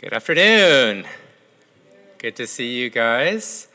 Good 0.00 0.12
afternoon. 0.12 1.06
Good 2.18 2.36
to 2.36 2.46
see 2.46 2.76
you 2.76 2.88
guys. 2.88 3.66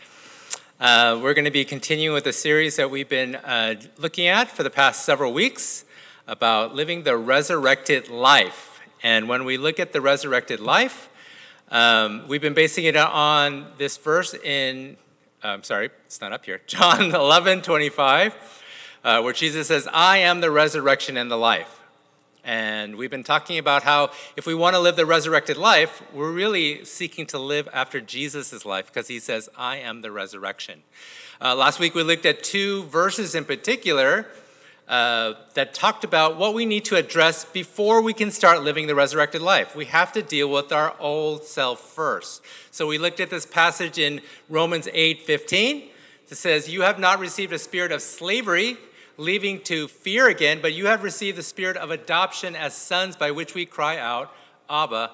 Uh, 0.79 1.19
we're 1.21 1.33
going 1.33 1.43
to 1.43 1.51
be 1.51 1.65
continuing 1.65 2.13
with 2.13 2.25
a 2.25 2.31
series 2.31 2.77
that 2.77 2.89
we've 2.89 3.09
been 3.09 3.35
uh, 3.35 3.75
looking 3.97 4.27
at 4.27 4.49
for 4.49 4.63
the 4.63 4.69
past 4.69 5.03
several 5.03 5.33
weeks 5.33 5.83
about 6.25 6.73
living 6.73 7.03
the 7.03 7.17
resurrected 7.17 8.07
life. 8.07 8.79
And 9.03 9.27
when 9.27 9.43
we 9.43 9.57
look 9.57 9.81
at 9.81 9.91
the 9.91 9.99
resurrected 9.99 10.61
life, 10.61 11.09
um, 11.69 12.25
we've 12.29 12.39
been 12.39 12.53
basing 12.53 12.85
it 12.85 12.95
on 12.95 13.65
this 13.77 13.97
verse 13.97 14.33
in, 14.33 14.95
I'm 15.43 15.63
sorry, 15.63 15.89
it's 16.05 16.21
not 16.21 16.31
up 16.31 16.45
here, 16.45 16.61
John 16.67 17.13
11 17.13 17.63
25, 17.63 18.61
uh, 19.03 19.21
where 19.21 19.33
Jesus 19.33 19.67
says, 19.67 19.89
I 19.91 20.19
am 20.19 20.39
the 20.39 20.51
resurrection 20.51 21.17
and 21.17 21.29
the 21.29 21.35
life. 21.35 21.82
And 22.43 22.97
we've 22.97 23.09
been 23.09 23.23
talking 23.23 23.57
about 23.57 23.83
how 23.83 24.11
if 24.35 24.45
we 24.45 24.53
want 24.53 24.75
to 24.75 24.79
live 24.79 24.97
the 24.97 25.05
resurrected 25.05 25.55
life, 25.55 26.03
we're 26.13 26.31
really 26.31 26.83
seeking 26.83 27.25
to 27.27 27.39
live 27.39 27.69
after 27.71 28.01
Jesus' 28.01 28.65
life 28.65 28.87
because 28.87 29.07
he 29.07 29.19
says, 29.19 29.49
I 29.57 29.77
am 29.77 30.01
the 30.01 30.11
resurrection. 30.11 30.83
Uh, 31.39 31.55
last 31.55 31.79
week 31.79 31.95
we 31.95 32.03
looked 32.03 32.25
at 32.25 32.43
two 32.43 32.83
verses 32.83 33.33
in 33.33 33.45
particular 33.45 34.27
uh, 34.89 35.35
that 35.53 35.73
talked 35.73 36.03
about 36.03 36.35
what 36.37 36.53
we 36.53 36.65
need 36.65 36.83
to 36.85 36.97
address 36.97 37.45
before 37.45 38.01
we 38.01 38.13
can 38.13 38.29
start 38.29 38.61
living 38.61 38.87
the 38.87 38.95
resurrected 38.95 39.41
life. 39.41 39.73
We 39.73 39.85
have 39.85 40.11
to 40.11 40.21
deal 40.21 40.49
with 40.49 40.73
our 40.73 40.93
old 40.99 41.45
self 41.45 41.79
first. 41.79 42.43
So 42.71 42.87
we 42.87 42.97
looked 42.97 43.21
at 43.21 43.29
this 43.29 43.45
passage 43.45 43.97
in 43.97 44.19
Romans 44.49 44.89
8 44.91 45.21
15. 45.21 45.89
It 46.29 46.35
says, 46.35 46.69
You 46.69 46.81
have 46.81 46.99
not 46.99 47.19
received 47.19 47.53
a 47.53 47.59
spirit 47.59 47.93
of 47.93 48.01
slavery 48.01 48.77
leaving 49.17 49.61
to 49.61 49.87
fear 49.87 50.27
again, 50.27 50.59
but 50.61 50.73
you 50.73 50.87
have 50.87 51.03
received 51.03 51.37
the 51.37 51.43
spirit 51.43 51.77
of 51.77 51.91
adoption 51.91 52.55
as 52.55 52.73
sons 52.73 53.15
by 53.15 53.31
which 53.31 53.53
we 53.53 53.65
cry 53.65 53.97
out, 53.97 54.33
Abba, 54.69 55.11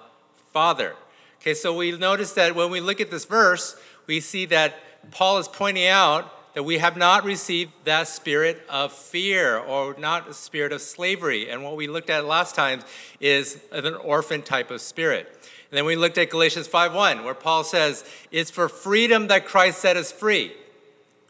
Father. 0.51 0.95
Okay, 1.41 1.53
so 1.53 1.75
we 1.75 1.97
notice 1.97 2.33
that 2.33 2.55
when 2.55 2.69
we 2.69 2.81
look 2.81 2.99
at 2.99 3.11
this 3.11 3.25
verse, 3.25 3.75
we 4.07 4.19
see 4.19 4.45
that 4.47 4.75
Paul 5.11 5.37
is 5.37 5.47
pointing 5.47 5.87
out 5.87 6.53
that 6.53 6.63
we 6.63 6.79
have 6.79 6.97
not 6.97 7.23
received 7.23 7.71
that 7.85 8.07
spirit 8.07 8.61
of 8.69 8.91
fear 8.91 9.57
or 9.57 9.95
not 9.97 10.27
a 10.27 10.33
spirit 10.33 10.71
of 10.71 10.81
slavery. 10.81 11.49
And 11.49 11.63
what 11.63 11.75
we 11.75 11.87
looked 11.87 12.09
at 12.09 12.25
last 12.25 12.55
time 12.55 12.81
is 13.19 13.59
an 13.71 13.95
orphan 13.95 14.41
type 14.41 14.71
of 14.71 14.81
spirit. 14.81 15.27
And 15.71 15.77
then 15.77 15.85
we 15.85 15.95
looked 15.95 16.17
at 16.17 16.29
Galatians 16.29 16.67
5:1, 16.67 17.23
where 17.23 17.35
Paul 17.35 17.63
says, 17.63 18.03
It's 18.31 18.49
for 18.49 18.67
freedom 18.67 19.27
that 19.27 19.45
Christ 19.45 19.79
set 19.79 19.95
us 19.95 20.11
free. 20.11 20.53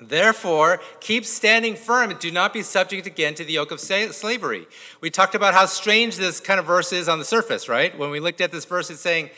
Therefore, 0.01 0.79
keep 0.99 1.25
standing 1.25 1.75
firm 1.75 2.11
and 2.11 2.19
do 2.19 2.31
not 2.31 2.53
be 2.53 2.61
subject 2.61 3.05
again 3.05 3.35
to 3.35 3.43
the 3.43 3.53
yoke 3.53 3.71
of 3.71 3.79
slavery. 3.79 4.67
We 5.01 5.09
talked 5.09 5.35
about 5.35 5.53
how 5.53 5.65
strange 5.65 6.15
this 6.15 6.39
kind 6.39 6.59
of 6.59 6.65
verse 6.65 6.93
is 6.93 7.09
on 7.09 7.19
the 7.19 7.25
surface, 7.25 7.67
right? 7.67 7.97
When 7.97 8.09
we 8.09 8.19
looked 8.19 8.41
at 8.41 8.51
this 8.51 8.65
verse, 8.65 8.89
it's 8.89 9.01
saying, 9.01 9.29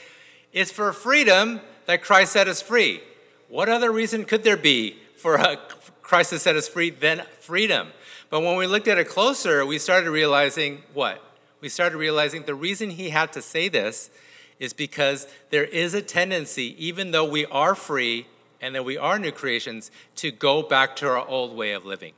It's 0.54 0.72
for 0.72 0.94
freedom 0.94 1.62
that 1.86 2.04
Christ 2.04 2.34
set 2.34 2.48
us 2.48 2.62
free. 2.62 3.02
What 3.50 3.70
other 3.70 3.92
reason 3.92 4.26
could 4.26 4.44
there 4.44 4.58
be 4.58 4.98
for 5.18 5.38
uh, 5.38 5.56
Christ 6.02 6.30
to 6.30 6.40
set 6.40 6.56
us 6.56 6.68
free 6.68 6.90
than 6.90 7.24
freedom? 7.40 7.90
But 8.30 8.42
when 8.42 8.56
we 8.56 8.68
looked 8.68 8.88
at 8.88 8.98
it 8.98 9.10
closer, 9.10 9.66
we 9.66 9.78
started 9.78 10.10
realizing 10.10 10.84
what? 10.94 11.22
We 11.60 11.70
started 11.70 11.98
realizing 11.98 12.44
the 12.44 12.56
reason 12.56 12.92
he 12.92 13.10
had 13.10 13.34
to 13.34 13.42
say 13.42 13.68
this 13.68 14.10
is 14.60 14.74
because 14.74 15.28
there 15.50 15.64
is 15.64 15.94
a 15.94 16.02
tendency, 16.02 16.76
even 16.78 17.12
though 17.12 17.26
we 17.26 17.46
are 17.48 17.76
free, 17.76 18.28
and 18.62 18.76
that 18.76 18.86
we 18.86 18.98
are 18.98 19.18
new 19.18 19.32
creations 19.32 19.92
to 20.16 20.32
go 20.32 20.62
back 20.62 20.96
to 20.98 21.08
our 21.08 21.28
old 21.28 21.56
way 21.56 21.72
of 21.72 21.86
living, 21.86 22.14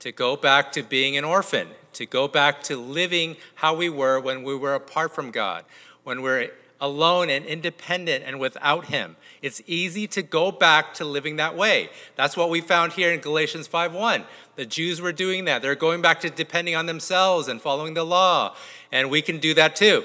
to 0.00 0.12
go 0.12 0.36
back 0.36 0.70
to 0.72 0.82
being 0.82 1.16
an 1.16 1.24
orphan, 1.24 1.68
to 1.94 2.06
go 2.06 2.28
back 2.28 2.62
to 2.64 2.76
living 2.76 3.36
how 3.56 3.74
we 3.74 3.88
were 3.88 4.20
when 4.20 4.42
we 4.42 4.54
were 4.54 4.74
apart 4.74 5.14
from 5.14 5.30
God, 5.30 5.64
when 6.04 6.22
we're 6.22 6.50
alone 6.80 7.28
and 7.30 7.44
independent 7.44 8.24
and 8.24 8.38
without 8.38 8.86
Him. 8.86 9.16
It's 9.42 9.60
easy 9.66 10.06
to 10.08 10.22
go 10.22 10.52
back 10.52 10.94
to 10.94 11.04
living 11.04 11.36
that 11.36 11.56
way. 11.56 11.90
That's 12.16 12.36
what 12.36 12.50
we 12.50 12.60
found 12.60 12.92
here 12.92 13.10
in 13.10 13.20
Galatians 13.20 13.66
5:1. 13.66 14.24
The 14.56 14.66
Jews 14.66 15.00
were 15.00 15.12
doing 15.12 15.44
that. 15.46 15.62
They're 15.62 15.74
going 15.74 16.02
back 16.02 16.20
to 16.20 16.30
depending 16.30 16.74
on 16.74 16.86
themselves 16.86 17.48
and 17.48 17.60
following 17.60 17.94
the 17.94 18.04
law, 18.04 18.56
and 18.92 19.10
we 19.10 19.22
can 19.22 19.38
do 19.38 19.54
that 19.54 19.76
too. 19.76 20.04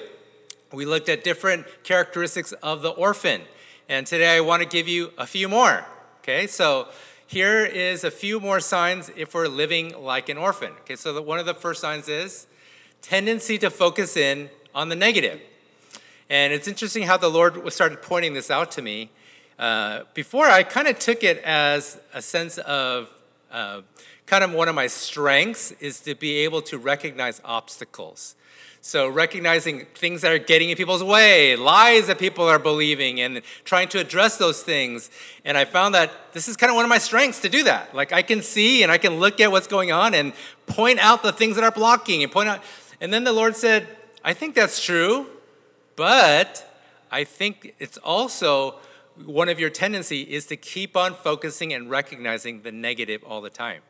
We 0.71 0.85
looked 0.85 1.09
at 1.09 1.23
different 1.23 1.67
characteristics 1.83 2.51
of 2.63 2.81
the 2.81 2.89
orphan. 2.89 3.43
And 3.89 4.07
today 4.07 4.37
I 4.37 4.39
want 4.39 4.63
to 4.63 4.67
give 4.67 4.87
you 4.87 5.11
a 5.17 5.27
few 5.27 5.49
more. 5.49 5.85
Okay, 6.21 6.47
so 6.47 6.87
here 7.27 7.65
is 7.65 8.05
a 8.05 8.11
few 8.11 8.39
more 8.39 8.61
signs 8.61 9.11
if 9.17 9.33
we're 9.33 9.49
living 9.49 9.93
like 10.01 10.29
an 10.29 10.37
orphan. 10.37 10.71
Okay, 10.81 10.95
so 10.95 11.11
the, 11.11 11.21
one 11.21 11.37
of 11.37 11.45
the 11.45 11.53
first 11.53 11.81
signs 11.81 12.07
is 12.07 12.47
tendency 13.01 13.57
to 13.57 13.69
focus 13.69 14.15
in 14.15 14.49
on 14.73 14.87
the 14.87 14.95
negative. 14.95 15.41
And 16.29 16.53
it's 16.53 16.69
interesting 16.69 17.03
how 17.03 17.17
the 17.17 17.27
Lord 17.27 17.73
started 17.73 18.01
pointing 18.01 18.33
this 18.33 18.49
out 18.49 18.71
to 18.71 18.81
me. 18.81 19.09
Uh, 19.59 20.03
before, 20.13 20.45
I 20.45 20.63
kind 20.63 20.87
of 20.87 20.97
took 20.97 21.21
it 21.21 21.39
as 21.39 21.99
a 22.13 22.21
sense 22.21 22.59
of 22.59 23.09
uh, 23.51 23.81
kind 24.25 24.45
of 24.45 24.53
one 24.53 24.69
of 24.69 24.75
my 24.75 24.87
strengths 24.87 25.71
is 25.73 25.99
to 26.01 26.15
be 26.15 26.37
able 26.37 26.61
to 26.61 26.77
recognize 26.77 27.41
obstacles. 27.43 28.35
So, 28.85 29.07
recognizing 29.07 29.85
things 29.95 30.23
that 30.23 30.33
are 30.33 30.37
getting 30.37 30.69
in 30.69 30.75
people's 30.75 31.05
way, 31.05 31.55
lies 31.55 32.07
that 32.07 32.19
people 32.19 32.43
are 32.43 32.59
believing, 32.59 33.21
and 33.21 33.41
trying 33.63 33.87
to 33.87 33.99
address 33.99 34.35
those 34.35 34.61
things. 34.61 35.09
And 35.45 35.57
I 35.57 35.63
found 35.63 35.95
that 35.95 36.11
this 36.33 36.49
is 36.49 36.57
kind 36.57 36.69
of 36.69 36.75
one 36.75 36.83
of 36.83 36.89
my 36.89 36.97
strengths 36.97 37.39
to 37.43 37.49
do 37.49 37.63
that. 37.63 37.95
Like, 37.95 38.11
I 38.11 38.21
can 38.21 38.41
see 38.41 38.83
and 38.83 38.91
I 38.91 38.97
can 38.97 39.21
look 39.21 39.39
at 39.39 39.49
what's 39.49 39.67
going 39.67 39.93
on 39.93 40.13
and 40.13 40.33
point 40.67 40.99
out 40.99 41.23
the 41.23 41.31
things 41.31 41.55
that 41.55 41.63
are 41.63 41.71
blocking 41.71 42.23
and 42.23 42.31
point 42.31 42.49
out. 42.49 42.61
And 42.99 43.13
then 43.13 43.23
the 43.23 43.31
Lord 43.31 43.55
said, 43.55 43.87
I 44.21 44.33
think 44.33 44.53
that's 44.53 44.83
true, 44.83 45.27
but 45.95 46.69
I 47.09 47.23
think 47.23 47.75
it's 47.79 47.97
also 47.99 48.75
one 49.23 49.47
of 49.47 49.61
your 49.61 49.69
tendency 49.69 50.23
is 50.23 50.45
to 50.47 50.57
keep 50.57 50.97
on 50.97 51.13
focusing 51.13 51.71
and 51.71 51.89
recognizing 51.89 52.63
the 52.63 52.71
negative 52.73 53.23
all 53.23 53.39
the 53.39 53.49
time. 53.49 53.81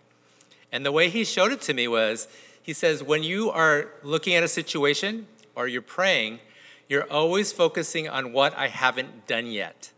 And 0.72 0.86
the 0.86 0.92
way 0.92 1.10
He 1.10 1.24
showed 1.24 1.52
it 1.52 1.62
to 1.62 1.74
me 1.74 1.88
was, 1.88 2.28
he 2.64 2.74
says, 2.74 3.04
when 3.04 3.24
you 3.24 3.52
are 3.52 3.90
looking 4.04 4.34
at 4.34 4.42
a 4.42 4.48
situation 4.48 5.28
or 5.54 5.68
you're 5.68 5.82
praying, 5.82 6.40
you're 6.88 7.10
always 7.12 7.52
focusing 7.52 8.08
on 8.08 8.32
what 8.32 8.58
I 8.58 8.70
haven't 8.70 9.28
done 9.28 9.48
yet. 9.48 9.92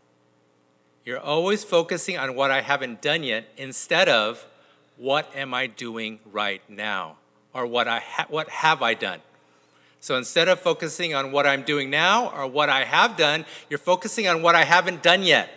You're 1.04 1.20
always 1.20 1.62
focusing 1.62 2.18
on 2.18 2.34
what 2.34 2.50
I 2.50 2.62
haven't 2.62 3.00
done 3.00 3.22
yet 3.22 3.48
instead 3.56 4.08
of 4.08 4.44
what 4.96 5.30
am 5.36 5.54
I 5.54 5.68
doing 5.68 6.18
right 6.32 6.60
now 6.68 7.18
or 7.54 7.66
what, 7.66 7.86
I 7.86 8.00
ha- 8.00 8.26
what 8.28 8.48
have 8.48 8.82
I 8.82 8.94
done. 8.94 9.20
So 10.00 10.16
instead 10.16 10.48
of 10.48 10.58
focusing 10.58 11.14
on 11.14 11.30
what 11.30 11.46
I'm 11.46 11.62
doing 11.62 11.88
now 11.88 12.30
or 12.30 12.48
what 12.48 12.68
I 12.68 12.82
have 12.82 13.16
done, 13.16 13.44
you're 13.70 13.78
focusing 13.78 14.26
on 14.26 14.42
what 14.42 14.56
I 14.56 14.64
haven't 14.64 15.04
done 15.04 15.22
yet 15.22 15.50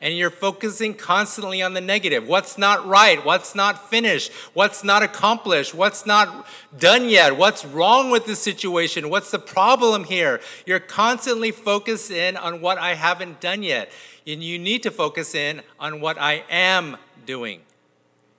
and 0.00 0.16
you're 0.16 0.30
focusing 0.30 0.94
constantly 0.94 1.62
on 1.62 1.74
the 1.74 1.80
negative. 1.80 2.26
What's 2.26 2.58
not 2.58 2.86
right? 2.86 3.24
What's 3.24 3.54
not 3.54 3.90
finished? 3.90 4.32
What's 4.52 4.84
not 4.84 5.02
accomplished? 5.02 5.74
What's 5.74 6.04
not 6.04 6.46
done 6.78 7.08
yet? 7.08 7.36
What's 7.36 7.64
wrong 7.64 8.10
with 8.10 8.26
the 8.26 8.36
situation? 8.36 9.08
What's 9.08 9.30
the 9.30 9.38
problem 9.38 10.04
here? 10.04 10.40
You're 10.66 10.80
constantly 10.80 11.50
focused 11.50 12.10
in 12.10 12.36
on 12.36 12.60
what 12.60 12.78
I 12.78 12.94
haven't 12.94 13.40
done 13.40 13.62
yet. 13.62 13.90
And 14.26 14.42
you 14.42 14.58
need 14.58 14.82
to 14.82 14.90
focus 14.90 15.34
in 15.34 15.62
on 15.78 16.00
what 16.00 16.18
I 16.20 16.44
am 16.50 16.96
doing 17.26 17.60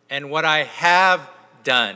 and 0.10 0.30
what 0.30 0.46
I 0.46 0.64
have 0.64 1.30
done. 1.64 1.96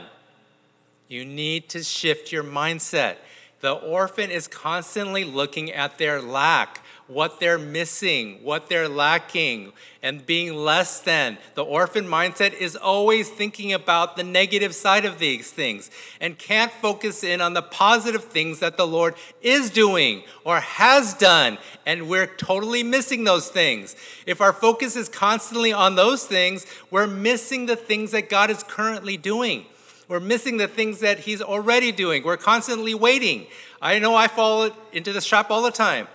You 1.08 1.24
need 1.24 1.68
to 1.70 1.82
shift 1.82 2.32
your 2.32 2.44
mindset. 2.44 3.16
The 3.60 3.72
orphan 3.72 4.30
is 4.30 4.48
constantly 4.48 5.24
looking 5.24 5.70
at 5.70 5.98
their 5.98 6.20
lack 6.22 6.82
what 7.10 7.40
they're 7.40 7.58
missing, 7.58 8.38
what 8.42 8.68
they're 8.68 8.88
lacking, 8.88 9.72
and 10.02 10.24
being 10.24 10.54
less 10.54 11.00
than. 11.00 11.36
The 11.54 11.64
orphan 11.64 12.04
mindset 12.06 12.54
is 12.54 12.76
always 12.76 13.28
thinking 13.28 13.72
about 13.72 14.16
the 14.16 14.22
negative 14.22 14.74
side 14.74 15.04
of 15.04 15.18
these 15.18 15.50
things 15.50 15.90
and 16.20 16.38
can't 16.38 16.70
focus 16.70 17.24
in 17.24 17.40
on 17.40 17.52
the 17.52 17.62
positive 17.62 18.24
things 18.24 18.60
that 18.60 18.76
the 18.76 18.86
Lord 18.86 19.14
is 19.42 19.70
doing 19.70 20.22
or 20.44 20.60
has 20.60 21.14
done, 21.14 21.58
and 21.84 22.08
we're 22.08 22.28
totally 22.28 22.84
missing 22.84 23.24
those 23.24 23.48
things. 23.48 23.96
If 24.24 24.40
our 24.40 24.52
focus 24.52 24.94
is 24.94 25.08
constantly 25.08 25.72
on 25.72 25.96
those 25.96 26.24
things, 26.24 26.64
we're 26.90 27.08
missing 27.08 27.66
the 27.66 27.76
things 27.76 28.12
that 28.12 28.30
God 28.30 28.50
is 28.50 28.62
currently 28.62 29.16
doing. 29.16 29.66
We're 30.06 30.20
missing 30.20 30.58
the 30.58 30.68
things 30.68 31.00
that 31.00 31.20
He's 31.20 31.42
already 31.42 31.92
doing. 31.92 32.22
We're 32.22 32.36
constantly 32.36 32.94
waiting. 32.94 33.46
I 33.82 33.98
know 33.98 34.14
I 34.14 34.28
fall 34.28 34.70
into 34.92 35.12
this 35.12 35.26
trap 35.26 35.50
all 35.50 35.62
the 35.62 35.70
time 35.70 36.06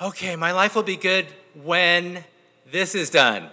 okay, 0.00 0.36
my 0.36 0.52
life 0.52 0.74
will 0.74 0.82
be 0.82 0.96
good 0.96 1.26
when 1.62 2.24
this 2.70 2.94
is 2.94 3.10
done. 3.10 3.48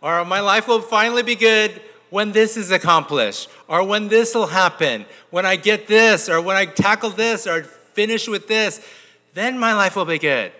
Or 0.00 0.24
my 0.24 0.40
life 0.40 0.68
will 0.68 0.80
finally 0.80 1.22
be 1.22 1.36
good 1.36 1.80
when 2.10 2.32
this 2.32 2.56
is 2.56 2.70
accomplished. 2.70 3.48
Or 3.68 3.84
when 3.84 4.08
this 4.08 4.34
will 4.34 4.48
happen. 4.48 5.06
When 5.30 5.46
I 5.46 5.56
get 5.56 5.86
this, 5.86 6.28
or 6.28 6.40
when 6.40 6.56
I 6.56 6.66
tackle 6.66 7.10
this, 7.10 7.46
or 7.46 7.62
finish 7.62 8.28
with 8.28 8.48
this, 8.48 8.84
then 9.34 9.58
my 9.58 9.74
life 9.74 9.96
will 9.96 10.04
be 10.04 10.18
good. 10.18 10.52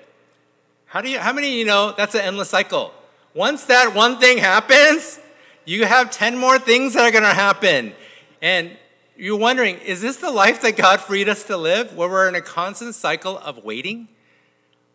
How, 0.87 1.00
do 1.00 1.11
you, 1.11 1.19
how 1.19 1.32
many 1.32 1.58
you 1.58 1.64
know 1.64 1.94
that's 1.96 2.14
an 2.14 2.20
endless 2.23 2.50
cycle? 2.50 2.93
Once 3.34 3.64
that 3.64 3.94
one 3.94 4.19
thing 4.19 4.38
happens, 4.38 5.19
you 5.64 5.87
have 5.87 6.11
10 6.11 6.37
more 6.37 6.58
things 6.58 6.94
that 6.94 7.02
are 7.02 7.11
going 7.11 7.23
to 7.23 7.31
happen. 7.31 7.94
And 8.43 8.76
you're 9.17 9.38
wondering, 9.38 9.79
is 9.79 10.02
this 10.02 10.17
the 10.17 10.31
life 10.31 10.61
that 10.62 10.76
God 10.76 11.00
freed 11.00 11.29
us 11.29 11.44
to 11.44 11.56
live, 11.56 11.94
where 11.96 12.08
we're 12.08 12.29
in 12.29 12.34
a 12.34 12.43
constant 12.43 12.94
cycle 12.94 13.38
of 13.38 13.64
waiting? 13.64 14.08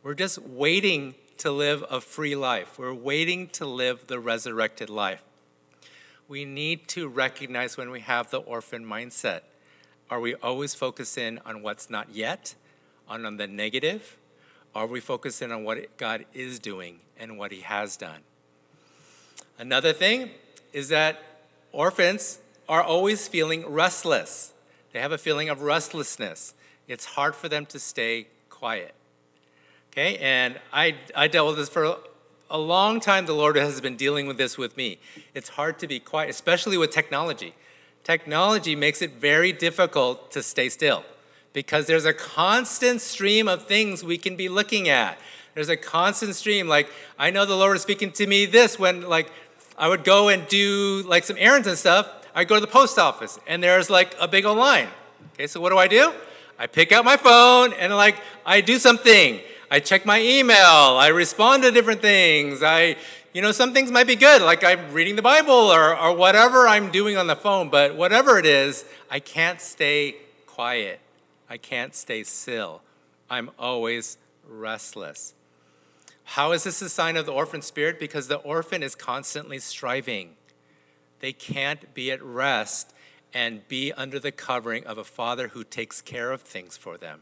We're 0.08 0.14
just 0.14 0.40
waiting 0.42 1.16
to 1.40 1.52
live 1.52 1.84
a 1.90 2.00
free 2.00 2.34
life. 2.34 2.80
We're 2.80 2.94
waiting 2.94 3.50
to 3.50 3.66
live 3.66 4.08
the 4.08 4.22
resurrected 4.22 4.90
life. 4.90 5.22
We 6.30 6.46
need 6.46 6.88
to 6.88 7.10
recognize 7.10 7.76
when 7.76 7.90
we 7.90 8.00
have 8.00 8.32
the 8.32 8.38
orphan 8.38 8.86
mindset. 8.86 9.42
Are 10.10 10.22
we 10.22 10.34
always 10.36 10.74
focusing 10.74 11.40
on 11.46 11.62
what's 11.62 11.90
not 11.90 12.16
yet, 12.16 12.56
on, 13.10 13.26
on 13.26 13.36
the 13.36 13.48
negative? 13.48 14.16
Are 14.74 14.88
we 14.88 15.02
focusing 15.02 15.52
on 15.52 15.66
what 15.66 15.98
God 15.98 16.24
is 16.34 16.58
doing 16.58 17.02
and 17.20 17.38
what 17.38 17.52
He 17.52 17.60
has 17.60 17.98
done? 17.98 18.22
Another 19.60 19.92
thing 19.92 20.30
is 20.72 20.88
that 20.88 21.22
orphans 21.74 22.40
are 22.70 22.82
always 22.82 23.28
feeling 23.28 23.68
restless. 23.68 24.54
They 24.94 25.02
have 25.02 25.12
a 25.12 25.18
feeling 25.18 25.50
of 25.50 25.64
restlessness. 25.64 26.54
It's 26.88 27.04
hard 27.04 27.36
for 27.36 27.50
them 27.50 27.66
to 27.66 27.78
stay 27.78 28.28
quiet. 28.50 28.94
Okay, 29.92 30.18
and 30.18 30.60
I, 30.72 30.96
I 31.16 31.28
dealt 31.28 31.48
with 31.50 31.58
this 31.58 31.70
for 31.70 31.98
a 32.50 32.58
long 32.58 33.00
time. 33.00 33.26
The 33.26 33.34
Lord 33.34 33.56
has 33.56 33.82
been 33.82 33.96
dealing 33.96 34.28
with 34.28 34.38
this 34.38 34.58
with 34.58 34.78
me. 34.78 35.00
It's 35.34 35.50
hard 35.50 35.80
to 35.80 35.88
be 35.88 36.00
quiet, 36.00 36.30
especially 36.30 36.78
with 36.78 36.92
technology. 36.92 37.54
Technology 38.04 38.76
makes 38.76 39.02
it 39.02 39.14
very 39.14 39.52
difficult 39.52 40.32
to 40.32 40.44
stay 40.44 40.70
still 40.70 41.04
because 41.52 41.88
there's 41.88 42.06
a 42.06 42.14
constant 42.14 43.02
stream 43.02 43.48
of 43.48 43.66
things 43.66 44.04
we 44.04 44.18
can 44.18 44.36
be 44.36 44.48
looking 44.48 44.88
at. 44.88 45.18
There's 45.56 45.70
a 45.70 45.78
constant 45.78 46.36
stream. 46.36 46.68
Like, 46.68 46.90
I 47.18 47.32
know 47.32 47.46
the 47.46 47.56
Lord 47.56 47.76
is 47.76 47.82
speaking 47.82 48.12
to 48.14 48.28
me 48.28 48.46
this 48.46 48.78
when, 48.78 49.02
like, 49.02 49.32
I 49.78 49.88
would 49.88 50.04
go 50.04 50.30
and 50.30 50.48
do 50.48 51.04
like 51.06 51.24
some 51.24 51.36
errands 51.40 51.68
and 51.68 51.78
stuff. 51.78 52.10
I'd 52.34 52.48
go 52.48 52.56
to 52.56 52.62
the 52.62 52.68
post 52.68 52.98
office 52.98 53.40
and 53.46 53.62
there's 53.62 53.90
like 53.90 54.16
a 54.20 54.28
big 54.28 54.46
old 54.46 54.58
line. 54.58 54.88
Okay, 55.34 55.46
so 55.46 55.62
what 55.62 55.70
do 55.70 55.78
I 55.78 55.88
do? 55.88 56.14
I 56.58 56.66
pick 56.66 56.92
out 56.92 57.06
my 57.06 57.18
phone 57.18 57.74
and 57.74 57.96
like 57.96 58.16
I 58.46 58.62
do 58.62 58.80
something. 58.80 59.40
I 59.70 59.80
check 59.80 60.06
my 60.06 60.22
email. 60.22 60.56
I 60.56 61.08
respond 61.08 61.64
to 61.64 61.72
different 61.72 62.02
things. 62.02 62.64
I, 62.64 62.96
you 63.34 63.42
know, 63.42 63.52
some 63.52 63.74
things 63.74 63.92
might 63.92 64.08
be 64.08 64.16
good, 64.16 64.42
like 64.42 64.64
I'm 64.64 64.94
reading 64.94 65.16
the 65.16 65.22
Bible 65.22 65.52
or, 65.52 65.98
or 65.98 66.16
whatever 66.16 66.68
I'm 66.68 66.90
doing 66.90 67.18
on 67.18 67.28
the 67.28 67.36
phone, 67.36 67.70
but 67.70 67.96
whatever 67.96 68.40
it 68.40 68.46
is, 68.46 68.86
I 69.12 69.20
can't 69.20 69.60
stay 69.60 70.16
quiet. 70.46 71.02
I 71.50 71.58
can't 71.58 71.94
stay 71.94 72.24
still. 72.24 72.82
I'm 73.30 73.52
always 73.60 74.18
restless. 74.48 75.34
How 76.24 76.52
is 76.52 76.64
this 76.64 76.82
a 76.82 76.90
sign 76.90 77.18
of 77.18 77.26
the 77.26 77.34
orphan 77.34 77.62
spirit? 77.62 78.00
Because 78.00 78.28
the 78.28 78.38
orphan 78.38 78.84
is 78.84 78.96
constantly 78.96 79.60
striving. 79.60 80.36
They 81.20 81.34
can't 81.34 81.94
be 81.94 82.12
at 82.12 82.24
rest 82.24 82.94
and 83.34 83.68
be 83.68 83.92
under 83.94 84.20
the 84.20 84.32
covering 84.32 84.86
of 84.86 84.98
a 84.98 85.04
father 85.04 85.50
who 85.50 85.64
takes 85.64 86.02
care 86.02 86.32
of 86.32 86.42
things 86.42 86.78
for 86.78 86.98
them. 86.98 87.22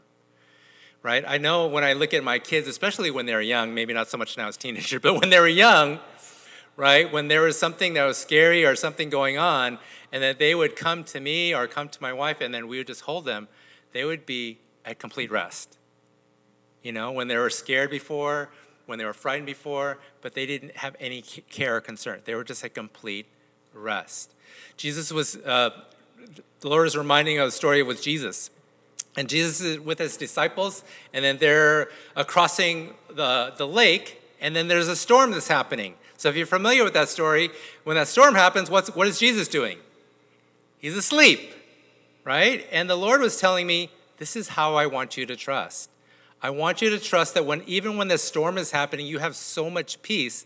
Right? 1.06 1.24
I 1.24 1.38
know 1.38 1.68
when 1.68 1.84
I 1.84 1.92
look 1.92 2.12
at 2.14 2.24
my 2.24 2.40
kids, 2.40 2.66
especially 2.66 3.12
when 3.12 3.26
they're 3.26 3.40
young, 3.40 3.72
maybe 3.72 3.92
not 3.92 4.08
so 4.08 4.18
much 4.18 4.36
now 4.36 4.48
as 4.48 4.56
teenagers, 4.56 5.00
but 5.04 5.20
when 5.20 5.30
they 5.30 5.38
were 5.38 5.46
young, 5.46 6.00
right? 6.74 7.12
When 7.12 7.28
there 7.28 7.42
was 7.42 7.56
something 7.56 7.94
that 7.94 8.04
was 8.04 8.16
scary 8.18 8.64
or 8.64 8.74
something 8.74 9.08
going 9.08 9.38
on, 9.38 9.78
and 10.10 10.20
that 10.20 10.40
they 10.40 10.52
would 10.52 10.74
come 10.74 11.04
to 11.04 11.20
me 11.20 11.54
or 11.54 11.68
come 11.68 11.88
to 11.90 12.02
my 12.02 12.12
wife, 12.12 12.40
and 12.40 12.52
then 12.52 12.66
we 12.66 12.78
would 12.78 12.88
just 12.88 13.02
hold 13.02 13.24
them, 13.24 13.46
they 13.92 14.04
would 14.04 14.26
be 14.26 14.58
at 14.84 14.98
complete 14.98 15.30
rest. 15.30 15.78
You 16.82 16.90
know, 16.90 17.12
when 17.12 17.28
they 17.28 17.36
were 17.36 17.50
scared 17.50 17.88
before, 17.88 18.50
when 18.86 18.98
they 18.98 19.04
were 19.04 19.14
frightened 19.14 19.46
before, 19.46 19.98
but 20.22 20.34
they 20.34 20.44
didn't 20.44 20.74
have 20.78 20.96
any 20.98 21.22
care 21.22 21.76
or 21.76 21.80
concern. 21.80 22.22
They 22.24 22.34
were 22.34 22.42
just 22.42 22.64
at 22.64 22.74
complete 22.74 23.26
rest. 23.72 24.34
Jesus 24.76 25.12
was, 25.12 25.36
uh, 25.36 25.70
the 26.62 26.68
Lord 26.68 26.88
is 26.88 26.96
reminding 26.96 27.38
of 27.38 27.46
the 27.46 27.52
story 27.52 27.84
with 27.84 28.02
Jesus. 28.02 28.50
And 29.16 29.28
Jesus 29.28 29.60
is 29.60 29.80
with 29.80 29.98
his 29.98 30.16
disciples, 30.16 30.84
and 31.12 31.24
then 31.24 31.38
they're 31.38 31.88
uh, 32.14 32.24
crossing 32.24 32.94
the, 33.08 33.54
the 33.56 33.66
lake, 33.66 34.20
and 34.40 34.54
then 34.54 34.68
there's 34.68 34.88
a 34.88 34.96
storm 34.96 35.30
that's 35.30 35.48
happening. 35.48 35.94
So 36.18 36.28
if 36.28 36.36
you're 36.36 36.46
familiar 36.46 36.84
with 36.84 36.94
that 36.94 37.08
story, 37.08 37.50
when 37.84 37.96
that 37.96 38.08
storm 38.08 38.34
happens, 38.34 38.70
what's, 38.70 38.94
what 38.94 39.06
is 39.06 39.18
Jesus 39.18 39.48
doing? 39.48 39.78
He's 40.78 40.96
asleep, 40.96 41.52
right? 42.24 42.66
And 42.70 42.88
the 42.88 42.96
Lord 42.96 43.20
was 43.20 43.40
telling 43.40 43.66
me, 43.66 43.90
this 44.18 44.36
is 44.36 44.48
how 44.48 44.74
I 44.74 44.86
want 44.86 45.16
you 45.16 45.26
to 45.26 45.36
trust. 45.36 45.90
I 46.42 46.50
want 46.50 46.82
you 46.82 46.90
to 46.90 46.98
trust 46.98 47.34
that 47.34 47.46
when 47.46 47.62
even 47.66 47.96
when 47.96 48.08
the 48.08 48.18
storm 48.18 48.58
is 48.58 48.70
happening, 48.70 49.06
you 49.06 49.18
have 49.18 49.34
so 49.34 49.70
much 49.70 50.00
peace 50.02 50.44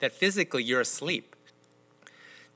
that 0.00 0.12
physically 0.12 0.62
you're 0.62 0.80
asleep. 0.80 1.29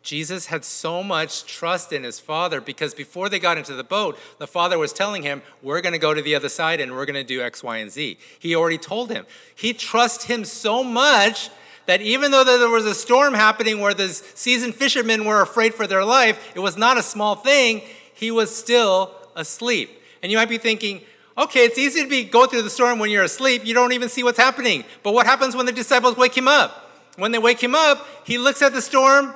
Jesus 0.04 0.46
had 0.46 0.66
so 0.66 1.02
much 1.02 1.46
trust 1.46 1.90
in 1.90 2.04
his 2.04 2.20
father 2.20 2.60
because 2.60 2.92
before 2.92 3.30
they 3.30 3.38
got 3.38 3.56
into 3.56 3.72
the 3.72 3.82
boat, 3.82 4.18
the 4.38 4.46
father 4.46 4.78
was 4.78 4.92
telling 4.92 5.22
him, 5.22 5.40
We're 5.62 5.80
going 5.80 5.94
to 5.94 5.98
go 5.98 6.12
to 6.12 6.20
the 6.20 6.34
other 6.34 6.50
side 6.50 6.78
and 6.78 6.92
we're 6.92 7.06
going 7.06 7.14
to 7.14 7.24
do 7.24 7.40
X, 7.40 7.62
Y, 7.62 7.78
and 7.78 7.90
Z. 7.90 8.18
He 8.38 8.54
already 8.54 8.76
told 8.76 9.10
him. 9.10 9.24
He 9.54 9.72
trusts 9.72 10.24
him 10.24 10.44
so 10.44 10.84
much 10.84 11.48
that 11.86 12.02
even 12.02 12.30
though 12.30 12.44
there 12.44 12.68
was 12.68 12.84
a 12.84 12.94
storm 12.94 13.32
happening 13.32 13.80
where 13.80 13.94
the 13.94 14.08
seasoned 14.08 14.74
fishermen 14.74 15.24
were 15.24 15.40
afraid 15.40 15.72
for 15.72 15.86
their 15.86 16.04
life, 16.04 16.52
it 16.54 16.60
was 16.60 16.76
not 16.76 16.98
a 16.98 17.02
small 17.02 17.34
thing, 17.34 17.80
he 18.12 18.30
was 18.30 18.54
still 18.54 19.10
asleep. 19.34 19.90
And 20.22 20.30
you 20.30 20.36
might 20.36 20.50
be 20.50 20.58
thinking, 20.58 21.00
Okay, 21.38 21.64
it's 21.64 21.78
easy 21.78 22.02
to 22.02 22.08
be 22.08 22.24
go 22.24 22.44
through 22.44 22.62
the 22.62 22.70
storm 22.70 22.98
when 22.98 23.10
you're 23.10 23.24
asleep. 23.24 23.64
You 23.64 23.72
don't 23.72 23.92
even 23.92 24.10
see 24.10 24.22
what's 24.22 24.38
happening. 24.38 24.84
But 25.02 25.14
what 25.14 25.24
happens 25.24 25.56
when 25.56 25.64
the 25.64 25.72
disciples 25.72 26.18
wake 26.18 26.36
him 26.36 26.46
up? 26.46 26.90
When 27.16 27.32
they 27.32 27.38
wake 27.38 27.62
him 27.62 27.74
up, 27.74 28.06
he 28.24 28.36
looks 28.36 28.60
at 28.60 28.74
the 28.74 28.82
storm 28.82 29.34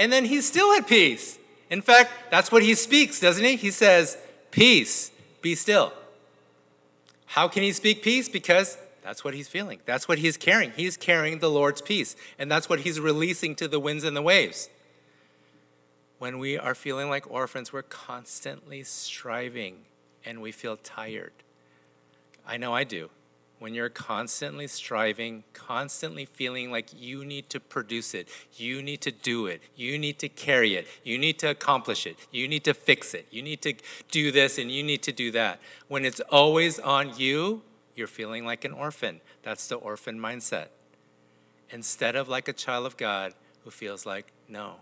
and 0.00 0.10
then 0.10 0.24
he's 0.24 0.48
still 0.48 0.72
at 0.72 0.88
peace. 0.88 1.38
In 1.68 1.82
fact, 1.82 2.10
that's 2.30 2.50
what 2.50 2.62
he 2.62 2.74
speaks, 2.74 3.20
doesn't 3.20 3.44
he? 3.44 3.54
He 3.56 3.70
says, 3.70 4.16
Peace, 4.50 5.12
be 5.42 5.54
still. 5.54 5.92
How 7.26 7.48
can 7.48 7.62
he 7.62 7.70
speak 7.72 8.02
peace? 8.02 8.26
Because 8.26 8.78
that's 9.04 9.22
what 9.22 9.34
he's 9.34 9.46
feeling. 9.46 9.78
That's 9.84 10.08
what 10.08 10.18
he's 10.18 10.38
carrying. 10.38 10.72
He's 10.72 10.96
carrying 10.96 11.40
the 11.40 11.50
Lord's 11.50 11.82
peace. 11.82 12.16
And 12.38 12.50
that's 12.50 12.66
what 12.66 12.80
he's 12.80 12.98
releasing 12.98 13.54
to 13.56 13.68
the 13.68 13.78
winds 13.78 14.02
and 14.02 14.16
the 14.16 14.22
waves. 14.22 14.70
When 16.18 16.38
we 16.38 16.56
are 16.56 16.74
feeling 16.74 17.10
like 17.10 17.30
orphans, 17.30 17.70
we're 17.70 17.82
constantly 17.82 18.82
striving 18.82 19.82
and 20.24 20.40
we 20.40 20.50
feel 20.50 20.78
tired. 20.78 21.34
I 22.46 22.56
know 22.56 22.72
I 22.72 22.84
do. 22.84 23.10
When 23.60 23.74
you're 23.74 23.90
constantly 23.90 24.66
striving, 24.66 25.44
constantly 25.52 26.24
feeling 26.24 26.70
like 26.70 26.88
you 26.98 27.26
need 27.26 27.50
to 27.50 27.60
produce 27.60 28.14
it, 28.14 28.26
you 28.54 28.82
need 28.82 29.02
to 29.02 29.12
do 29.12 29.44
it, 29.46 29.60
you 29.76 29.98
need 29.98 30.18
to 30.20 30.30
carry 30.30 30.76
it, 30.76 30.86
you 31.04 31.18
need 31.18 31.38
to 31.40 31.50
accomplish 31.50 32.06
it, 32.06 32.16
you 32.32 32.48
need 32.48 32.64
to 32.64 32.72
fix 32.72 33.12
it, 33.12 33.26
you 33.30 33.42
need 33.42 33.60
to 33.60 33.74
do 34.10 34.32
this 34.32 34.56
and 34.56 34.72
you 34.72 34.82
need 34.82 35.02
to 35.02 35.12
do 35.12 35.30
that. 35.32 35.60
When 35.88 36.06
it's 36.06 36.20
always 36.30 36.78
on 36.78 37.18
you, 37.18 37.60
you're 37.94 38.06
feeling 38.06 38.46
like 38.46 38.64
an 38.64 38.72
orphan. 38.72 39.20
That's 39.42 39.68
the 39.68 39.76
orphan 39.76 40.18
mindset. 40.18 40.68
Instead 41.68 42.16
of 42.16 42.30
like 42.30 42.48
a 42.48 42.54
child 42.54 42.86
of 42.86 42.96
God 42.96 43.34
who 43.64 43.70
feels 43.70 44.06
like, 44.06 44.32
no, 44.48 44.76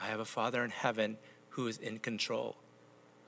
I 0.00 0.06
have 0.06 0.18
a 0.18 0.24
Father 0.24 0.64
in 0.64 0.70
heaven 0.70 1.18
who 1.50 1.68
is 1.68 1.78
in 1.78 2.00
control. 2.00 2.56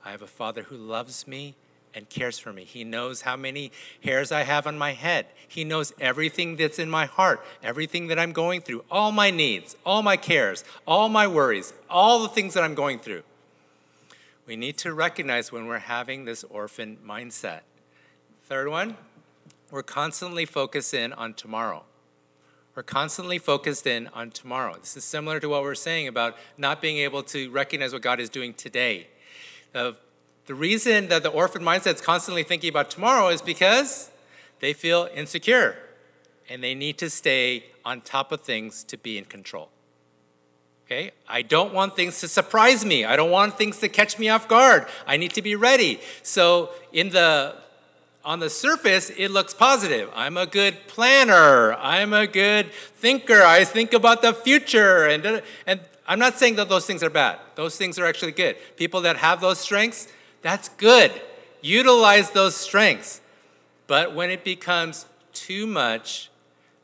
I 0.03 0.11
have 0.11 0.21
a 0.21 0.27
Father 0.27 0.63
who 0.63 0.75
loves 0.75 1.25
me 1.25 1.55
and 1.95 2.09
cares 2.09 2.37
for 2.37 2.51
me. 2.51 2.65
He 2.65 2.83
knows 2.83 3.21
how 3.21 3.37
many 3.37 3.71
hairs 4.03 4.31
I 4.31 4.43
have 4.43 4.67
on 4.67 4.77
my 4.77 4.91
head. 4.91 5.27
He 5.47 5.63
knows 5.63 5.93
everything 5.99 6.57
that's 6.57 6.77
in 6.77 6.89
my 6.89 7.05
heart, 7.05 7.43
everything 7.63 8.07
that 8.07 8.19
I'm 8.19 8.33
going 8.33 8.61
through, 8.61 8.83
all 8.91 9.11
my 9.11 9.31
needs, 9.31 9.77
all 9.85 10.03
my 10.03 10.17
cares, 10.17 10.63
all 10.85 11.07
my 11.07 11.25
worries, 11.25 11.73
all 11.89 12.21
the 12.21 12.29
things 12.29 12.53
that 12.53 12.63
I'm 12.63 12.75
going 12.75 12.99
through. 12.99 13.23
We 14.45 14.55
need 14.55 14.77
to 14.79 14.93
recognize 14.93 15.51
when 15.51 15.65
we're 15.65 15.79
having 15.79 16.25
this 16.25 16.43
orphan 16.43 16.97
mindset. 17.03 17.61
Third 18.43 18.67
one, 18.67 18.97
we're 19.71 19.81
constantly 19.81 20.45
focused 20.45 20.93
in 20.93 21.13
on 21.13 21.33
tomorrow. 21.33 21.83
We're 22.75 22.83
constantly 22.83 23.39
focused 23.39 23.87
in 23.87 24.09
on 24.09 24.31
tomorrow. 24.31 24.75
This 24.75 24.97
is 24.97 25.05
similar 25.05 25.39
to 25.39 25.47
what 25.47 25.63
we're 25.63 25.75
saying 25.75 26.09
about 26.09 26.35
not 26.57 26.81
being 26.81 26.97
able 26.97 27.23
to 27.23 27.49
recognize 27.49 27.93
what 27.93 28.01
God 28.01 28.19
is 28.19 28.29
doing 28.29 28.53
today 28.53 29.07
the 30.45 30.55
reason 30.55 31.07
that 31.07 31.23
the 31.23 31.29
orphan 31.29 31.63
mindset 31.63 31.95
is 31.95 32.01
constantly 32.01 32.43
thinking 32.43 32.69
about 32.69 32.89
tomorrow 32.89 33.29
is 33.29 33.41
because 33.41 34.11
they 34.59 34.73
feel 34.73 35.09
insecure 35.13 35.75
and 36.49 36.63
they 36.63 36.75
need 36.75 36.97
to 36.99 37.09
stay 37.09 37.65
on 37.83 38.01
top 38.01 38.31
of 38.31 38.41
things 38.41 38.83
to 38.85 38.97
be 38.97 39.17
in 39.17 39.25
control. 39.25 39.69
Okay? 40.85 41.11
I 41.27 41.41
don't 41.41 41.73
want 41.73 41.95
things 41.95 42.19
to 42.21 42.27
surprise 42.27 42.85
me. 42.85 43.05
I 43.05 43.15
don't 43.15 43.31
want 43.31 43.57
things 43.57 43.79
to 43.79 43.89
catch 43.89 44.19
me 44.19 44.29
off 44.29 44.47
guard. 44.47 44.85
I 45.07 45.17
need 45.17 45.33
to 45.33 45.41
be 45.41 45.55
ready. 45.55 45.99
So 46.21 46.69
in 46.93 47.09
the 47.09 47.55
on 48.23 48.39
the 48.39 48.49
surface, 48.49 49.11
it 49.11 49.29
looks 49.29 49.53
positive. 49.53 50.09
I'm 50.15 50.35
a 50.35 50.47
good 50.47 50.87
planner. 50.87 51.73
I'm 51.75 52.11
a 52.11 52.25
good 52.25 52.71
thinker. 52.73 53.43
I 53.43 53.63
think 53.63 53.93
about 53.93 54.23
the 54.23 54.33
future. 54.33 55.05
And, 55.05 55.43
and 55.67 55.79
I'm 56.07 56.17
not 56.17 56.39
saying 56.39 56.55
that 56.55 56.67
those 56.67 56.87
things 56.87 57.03
are 57.03 57.11
bad. 57.11 57.37
Those 57.53 57.77
things 57.77 57.99
are 57.99 58.05
actually 58.05 58.31
good. 58.31 58.57
People 58.77 59.01
that 59.01 59.17
have 59.17 59.41
those 59.41 59.59
strengths, 59.59 60.07
that's 60.45 60.69
good. 60.69 61.11
Utilize 61.61 62.29
those 62.29 62.55
strengths. 62.55 63.19
But 63.87 64.13
when 64.13 64.29
it 64.29 64.43
becomes 64.43 65.07
too 65.33 65.65
much, 65.65 66.29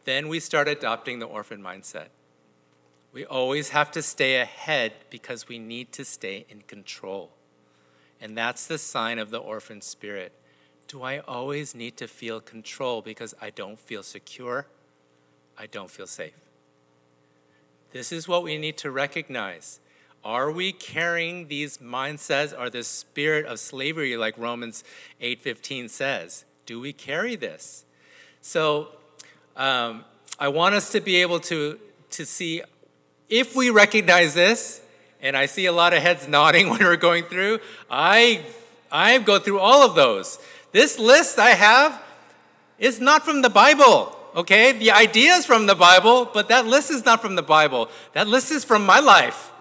then 0.04 0.30
we 0.30 0.40
start 0.40 0.68
adopting 0.68 1.20
the 1.20 1.28
orphan 1.28 1.62
mindset. 1.62 2.08
We 3.14 3.24
always 3.24 3.70
have 3.70 3.92
to 3.92 4.02
stay 4.02 4.42
ahead 4.42 4.94
because 5.12 5.48
we 5.48 5.60
need 5.60 5.92
to 5.92 6.04
stay 6.04 6.48
in 6.50 6.62
control. 6.62 7.30
And 8.20 8.36
that's 8.36 8.66
the 8.66 8.80
sign 8.80 9.20
of 9.20 9.30
the 9.30 9.38
orphan 9.38 9.82
spirit. 9.82 10.32
Do 10.88 11.04
I 11.04 11.20
always 11.20 11.76
need 11.76 11.98
to 11.98 12.08
feel 12.08 12.40
control 12.40 13.04
because 13.04 13.36
I 13.40 13.52
don't 13.52 13.80
feel 13.80 14.02
secure? 14.02 14.66
I 15.56 15.68
don't 15.68 15.92
feel 15.92 16.08
safe. 16.08 16.34
This 17.92 18.12
is 18.12 18.28
what 18.28 18.42
we 18.42 18.58
need 18.58 18.78
to 18.78 18.90
recognize. 18.90 19.80
Are 20.24 20.52
we 20.52 20.72
carrying 20.72 21.48
these 21.48 21.80
mindsets 21.80 22.58
or 22.58 22.70
this 22.70 22.88
spirit 22.88 23.46
of 23.46 23.60
slavery 23.60 24.18
like 24.18 24.38
Romans 24.38 24.84
8:15 25.20 25.90
says? 25.90 26.46
Do 26.66 26.80
we 26.80 26.94
carry 26.94 27.36
this? 27.36 27.86
So 28.42 28.90
um, 29.56 30.06
I 30.40 30.48
want 30.48 30.76
us 30.76 30.92
to 30.92 31.02
be 31.02 31.18
able 31.18 31.40
to, 31.42 31.80
to 32.12 32.26
see 32.26 32.62
if 33.30 33.56
we 33.56 33.70
recognize 33.70 34.34
this, 34.34 34.82
and 35.22 35.36
I 35.36 35.46
see 35.46 35.66
a 35.66 35.72
lot 35.72 35.94
of 35.94 36.02
heads 36.02 36.28
nodding 36.28 36.70
when 36.72 36.80
we're 36.80 36.98
going 36.98 37.24
through, 37.24 37.60
I, 37.90 38.44
I 38.92 39.18
go 39.20 39.40
through 39.40 39.60
all 39.60 39.84
of 39.84 39.96
those. 39.96 40.40
This 40.72 41.00
list 41.00 41.40
I 41.40 41.52
have 41.52 42.02
is 42.78 43.00
not 43.00 43.24
from 43.24 43.42
the 43.42 43.50
Bible, 43.50 44.16
okay? 44.36 44.72
The 44.72 44.92
idea 44.92 45.34
is 45.34 45.46
from 45.46 45.66
the 45.66 45.76
Bible, 45.76 46.26
but 46.26 46.50
that 46.50 46.66
list 46.66 46.92
is 46.92 47.06
not 47.06 47.22
from 47.22 47.36
the 47.36 47.44
Bible. 47.44 47.90
That 48.14 48.28
list 48.28 48.52
is 48.52 48.64
from 48.64 48.86
my 48.86 49.00
life. 49.00 49.52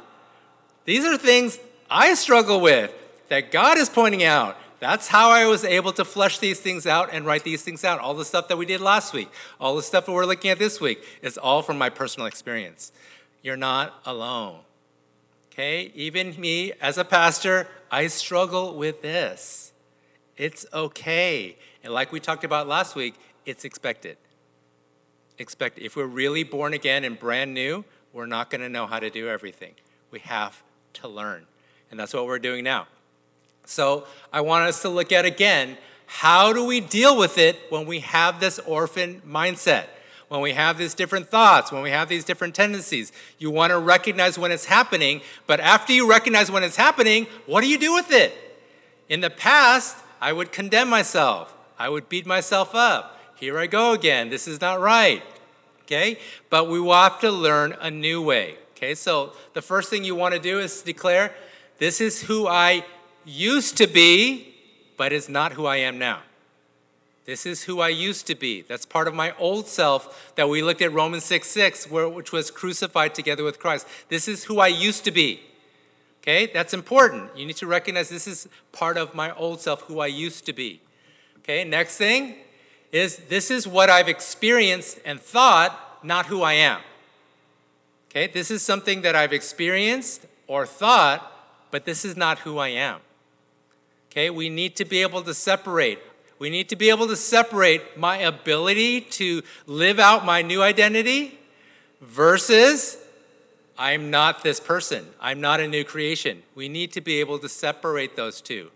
These 0.90 1.04
are 1.04 1.16
things 1.16 1.61
I 1.88 2.14
struggle 2.14 2.61
with 2.61 2.92
that 3.28 3.52
God 3.52 3.78
is 3.78 3.88
pointing 3.88 4.25
out. 4.25 4.56
That's 4.80 5.06
how 5.06 5.30
I 5.30 5.47
was 5.47 5.62
able 5.62 5.92
to 5.92 6.04
flesh 6.04 6.40
these 6.40 6.59
things 6.59 6.85
out 6.85 7.11
and 7.12 7.25
write 7.25 7.44
these 7.44 7.62
things 7.62 7.85
out. 7.85 8.00
All 8.00 8.12
the 8.12 8.25
stuff 8.25 8.49
that 8.49 8.59
we 8.59 8.66
did 8.66 8.80
last 8.80 9.14
week, 9.14 9.28
all 9.61 9.76
the 9.76 9.85
stuff 9.85 10.06
that 10.06 10.12
we're 10.12 10.26
looking 10.26 10.50
at 10.50 10.59
this 10.59 10.80
week, 10.80 11.04
is 11.23 11.38
all 11.38 11.62
from 11.62 11.78
my 11.78 11.90
personal 11.90 12.26
experience. 12.26 12.90
You're 13.40 13.56
not 13.56 14.00
alone. 14.04 14.62
Okay? 15.52 15.92
Even 15.94 16.35
me 16.40 16.73
as 16.80 16.99
a 16.99 17.04
pastor, 17.04 17.68
I 17.92 18.09
struggle 18.09 18.75
with 18.75 19.00
this. 19.00 19.73
It's 20.37 20.66
okay. 20.75 21.56
And 21.85 21.94
like 21.94 22.11
we 22.11 22.18
talked 22.18 22.42
about 22.42 22.66
last 22.66 22.97
week, 22.97 23.14
it's 23.47 23.64
expected. 23.64 24.16
Expect 25.38 25.78
if 25.78 25.94
we're 25.94 26.06
really 26.06 26.42
born 26.42 26.75
again 26.75 27.04
and 27.04 27.16
brand 27.16 27.54
new, 27.54 27.85
we're 28.12 28.26
not 28.26 28.50
going 28.50 28.62
to 28.62 28.68
know 28.68 28.88
how 28.88 28.99
to 28.99 29.09
do 29.09 29.28
everything. 29.28 29.75
We 30.11 30.18
have 30.18 30.64
to 30.94 31.09
learn. 31.09 31.47
And 31.90 31.99
that's 31.99 32.14
what 32.14 32.26
we're 32.26 32.38
doing 32.38 32.64
now. 32.64 32.87
So, 33.64 34.06
I 34.32 34.40
want 34.40 34.64
us 34.64 34.82
to 34.82 34.88
look 34.88 35.12
at 35.12 35.25
again 35.25 35.76
how 36.06 36.52
do 36.52 36.64
we 36.64 36.80
deal 36.80 37.16
with 37.16 37.38
it 37.38 37.56
when 37.68 37.87
we 37.87 38.00
have 38.00 38.40
this 38.40 38.59
orphan 38.61 39.23
mindset? 39.26 39.87
when 40.30 40.40
we 40.40 40.52
have 40.52 40.78
these 40.78 40.94
different 40.94 41.28
thoughts, 41.28 41.73
when 41.73 41.82
we 41.82 41.90
have 41.90 42.09
these 42.09 42.25
different 42.25 42.54
tendencies. 42.54 43.11
You 43.40 43.50
want 43.50 43.73
to 43.73 43.78
recognize 43.80 44.38
when 44.38 44.52
it's 44.52 44.64
happening, 44.64 45.23
but 45.49 45.59
after 45.59 45.92
you 45.92 46.09
recognize 46.09 46.49
when 46.52 46.62
it's 46.62 46.76
happening, 46.76 47.26
what 47.47 47.62
do 47.62 47.66
you 47.66 47.76
do 47.76 47.92
with 47.92 48.12
it? 48.12 48.32
In 49.09 49.23
the 49.23 49.28
past, 49.28 49.97
I 50.20 50.32
would 50.32 50.52
condemn 50.52 50.88
myself, 50.88 51.52
I 51.76 51.88
would 51.88 52.09
beat 52.09 52.26
myself 52.26 52.76
up. 52.76 53.18
Here 53.35 53.59
I 53.59 53.66
go 53.66 53.92
again, 53.92 54.30
this 54.30 54.47
is 54.47 54.61
not 54.61 54.78
right. 54.78 55.25
Okay? 55.82 56.16
But 56.49 56.68
we 56.68 56.78
will 56.78 56.92
have 56.92 57.18
to 57.23 57.30
learn 57.32 57.75
a 57.80 57.90
new 57.90 58.23
way. 58.23 58.54
Okay? 58.80 58.94
So 58.94 59.34
the 59.52 59.60
first 59.60 59.90
thing 59.90 60.04
you 60.04 60.14
want 60.14 60.32
to 60.32 60.40
do 60.40 60.58
is 60.58 60.80
declare, 60.80 61.34
this 61.78 62.00
is 62.00 62.22
who 62.22 62.49
I 62.49 62.84
used 63.26 63.76
to 63.76 63.87
be, 63.87 64.54
but 64.96 65.12
is 65.12 65.28
not 65.28 65.52
who 65.52 65.66
I 65.66 65.76
am 65.76 65.99
now. 65.99 66.20
This 67.26 67.44
is 67.44 67.64
who 67.64 67.80
I 67.80 67.90
used 67.90 68.26
to 68.28 68.34
be. 68.34 68.62
That's 68.62 68.87
part 68.87 69.06
of 69.06 69.14
my 69.14 69.37
old 69.37 69.68
self 69.68 70.32
that 70.37 70.49
we 70.49 70.62
looked 70.62 70.80
at 70.80 70.92
Romans 70.92 71.25
6 71.25 71.46
6, 71.46 71.90
where, 71.90 72.08
which 72.08 72.32
was 72.32 72.50
crucified 72.50 73.14
together 73.14 73.44
with 73.44 73.58
Christ. 73.58 73.87
This 74.08 74.26
is 74.26 74.44
who 74.44 74.58
I 74.58 74.68
used 74.68 75.04
to 75.04 75.10
be. 75.10 75.40
Okay, 76.22 76.46
that's 76.46 76.75
important. 76.75 77.37
You 77.37 77.46
need 77.46 77.56
to 77.56 77.66
recognize 77.66 78.08
this 78.08 78.26
is 78.26 78.49
part 78.72 78.96
of 78.96 79.14
my 79.14 79.34
old 79.37 79.60
self, 79.60 79.82
who 79.82 80.00
I 80.00 80.06
used 80.06 80.46
to 80.46 80.52
be. 80.54 80.80
Okay, 81.38 81.64
next 81.64 81.99
thing 81.99 82.37
is 82.92 83.18
this 83.28 83.50
is 83.50 83.68
what 83.68 83.90
I've 83.90 84.08
experienced 84.08 85.00
and 85.04 85.20
thought, 85.20 86.02
not 86.02 86.26
who 86.26 86.42
I 86.42 86.54
am. 86.54 86.80
Okay, 88.10 88.26
this 88.26 88.50
is 88.50 88.62
something 88.62 89.02
that 89.02 89.14
I've 89.14 89.32
experienced 89.32 90.26
or 90.46 90.66
thought, 90.66 91.32
but 91.70 91.84
this 91.84 92.04
is 92.04 92.16
not 92.16 92.40
who 92.40 92.58
I 92.58 92.68
am. 92.68 93.00
Okay, 94.10 94.30
we 94.30 94.48
need 94.48 94.74
to 94.76 94.84
be 94.84 95.02
able 95.02 95.22
to 95.22 95.34
separate 95.34 96.00
we 96.40 96.48
need 96.48 96.70
to 96.70 96.76
be 96.76 96.88
able 96.88 97.06
to 97.06 97.16
separate 97.16 97.98
my 97.98 98.16
ability 98.16 99.02
to 99.02 99.42
live 99.66 100.00
out 100.00 100.24
my 100.24 100.40
new 100.40 100.62
identity 100.62 101.38
versus 102.00 102.96
I'm 103.76 104.10
not 104.10 104.42
this 104.42 104.58
person. 104.58 105.06
I'm 105.20 105.42
not 105.42 105.60
a 105.60 105.68
new 105.68 105.84
creation. 105.84 106.42
We 106.54 106.70
need 106.70 106.92
to 106.92 107.02
be 107.02 107.20
able 107.20 107.38
to 107.40 107.48
separate 107.48 108.16
those 108.16 108.40
two. 108.40 108.70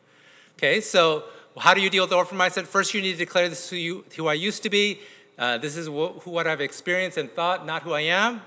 Okay, 0.58 0.82
so 0.82 1.24
how 1.56 1.72
do 1.72 1.80
you 1.80 1.88
deal 1.88 2.02
with 2.02 2.10
the 2.10 2.16
orphan 2.16 2.36
mindset? 2.36 2.64
First, 2.66 2.92
you 2.92 3.00
need 3.00 3.12
to 3.12 3.18
declare 3.18 3.48
this 3.48 3.70
who, 3.70 3.76
you, 3.76 4.04
who 4.14 4.26
I 4.28 4.34
used 4.34 4.62
to 4.64 4.70
be. 4.70 5.00
Uh, 5.38 5.56
this 5.56 5.74
is 5.74 5.86
wh- 5.86 6.26
what 6.26 6.46
I've 6.46 6.60
experienced 6.60 7.16
and 7.16 7.30
thought, 7.30 7.64
not 7.64 7.82
who 7.82 7.94
I 7.94 8.02
am. 8.02 8.42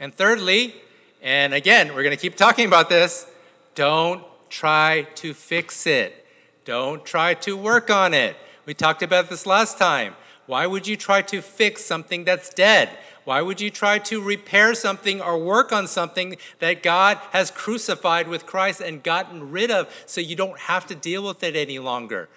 And 0.00 0.14
thirdly, 0.14 0.74
and 1.22 1.52
again, 1.52 1.88
we're 1.88 2.04
going 2.04 2.16
to 2.16 2.20
keep 2.20 2.36
talking 2.36 2.66
about 2.66 2.88
this 2.88 3.26
don't 3.74 4.22
try 4.48 5.06
to 5.16 5.34
fix 5.34 5.86
it, 5.86 6.26
don't 6.64 7.04
try 7.04 7.34
to 7.34 7.56
work 7.56 7.90
on 7.90 8.14
it. 8.14 8.36
We 8.66 8.74
talked 8.74 9.02
about 9.02 9.28
this 9.30 9.46
last 9.46 9.78
time. 9.78 10.14
Why 10.46 10.66
would 10.66 10.86
you 10.86 10.96
try 10.96 11.22
to 11.22 11.42
fix 11.42 11.84
something 11.84 12.24
that's 12.24 12.52
dead? 12.52 12.90
Why 13.24 13.42
would 13.42 13.60
you 13.60 13.70
try 13.70 13.98
to 13.98 14.22
repair 14.22 14.74
something 14.74 15.20
or 15.20 15.36
work 15.36 15.72
on 15.72 15.86
something 15.86 16.36
that 16.60 16.82
God 16.82 17.18
has 17.32 17.50
crucified 17.50 18.26
with 18.28 18.46
Christ 18.46 18.80
and 18.80 19.02
gotten 19.02 19.50
rid 19.50 19.70
of 19.70 19.92
so 20.06 20.22
you 20.22 20.34
don't 20.34 20.58
have 20.60 20.86
to 20.86 20.94
deal 20.94 21.22
with 21.26 21.42
it 21.42 21.54
any 21.54 21.78
longer? 21.78 22.28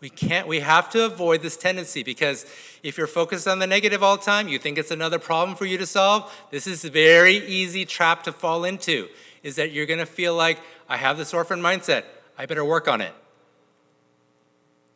We 0.00 0.10
can't 0.10 0.46
we 0.46 0.60
have 0.60 0.90
to 0.90 1.06
avoid 1.06 1.42
this 1.42 1.56
tendency 1.56 2.02
because 2.02 2.44
if 2.82 2.98
you're 2.98 3.06
focused 3.06 3.48
on 3.48 3.58
the 3.58 3.66
negative 3.66 4.02
all 4.02 4.16
the 4.16 4.22
time, 4.22 4.46
you 4.48 4.58
think 4.58 4.76
it's 4.76 4.90
another 4.90 5.18
problem 5.18 5.56
for 5.56 5.64
you 5.64 5.78
to 5.78 5.86
solve, 5.86 6.32
this 6.50 6.66
is 6.66 6.84
a 6.84 6.90
very 6.90 7.36
easy 7.36 7.84
trap 7.84 8.22
to 8.24 8.32
fall 8.32 8.64
into. 8.64 9.08
Is 9.42 9.56
that 9.56 9.72
you're 9.72 9.86
going 9.86 10.00
to 10.00 10.06
feel 10.06 10.34
like 10.34 10.58
I 10.88 10.96
have 10.96 11.16
this 11.16 11.32
orphan 11.32 11.60
mindset. 11.60 12.04
I 12.36 12.46
better 12.46 12.64
work 12.64 12.88
on 12.88 13.00
it. 13.00 13.14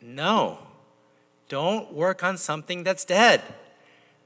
No. 0.02 0.58
Don't 1.48 1.92
work 1.92 2.22
on 2.22 2.36
something 2.36 2.84
that's 2.84 3.04
dead. 3.04 3.42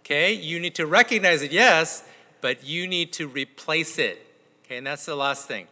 Okay? 0.01 0.33
You 0.33 0.61
need 0.61 0.75
to 0.77 0.87
recognize 0.87 1.43
it, 1.43 1.53
yes, 1.53 2.05
but 2.41 2.65
you 2.65 2.87
need 2.87 3.13
to 3.15 3.27
replace 3.27 3.99
it. 3.99 4.27
Okay? 4.65 4.79
And 4.79 4.87
that's 4.87 5.07
the 5.07 5.17
last 5.17 5.47
thing. 5.47 5.67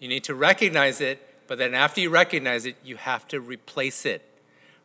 You 0.00 0.08
need 0.08 0.24
to 0.24 0.34
recognize 0.34 1.00
it, 1.00 1.20
but 1.46 1.58
then 1.58 1.74
after 1.74 2.00
you 2.00 2.10
recognize 2.10 2.66
it, 2.66 2.76
you 2.84 2.96
have 2.96 3.26
to 3.28 3.40
replace 3.40 4.04
it. 4.04 4.22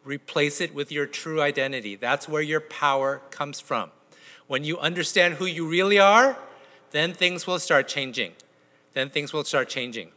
Replace 0.03 0.61
it 0.61 0.73
with 0.73 0.91
your 0.91 1.05
true 1.05 1.41
identity. 1.41 1.95
That's 1.95 2.27
where 2.27 2.41
your 2.41 2.59
power 2.59 3.21
comes 3.29 3.59
from. 3.59 3.91
When 4.47 4.63
you 4.63 4.79
understand 4.79 5.35
who 5.35 5.45
you 5.45 5.67
really 5.67 5.99
are, 5.99 6.37
then 6.91 7.13
things 7.13 7.47
will 7.47 7.59
start 7.59 7.87
changing. 7.87 8.33
Then 8.93 9.09
things 9.09 9.31
will 9.31 9.43
start 9.43 9.69
changing. 9.69 10.09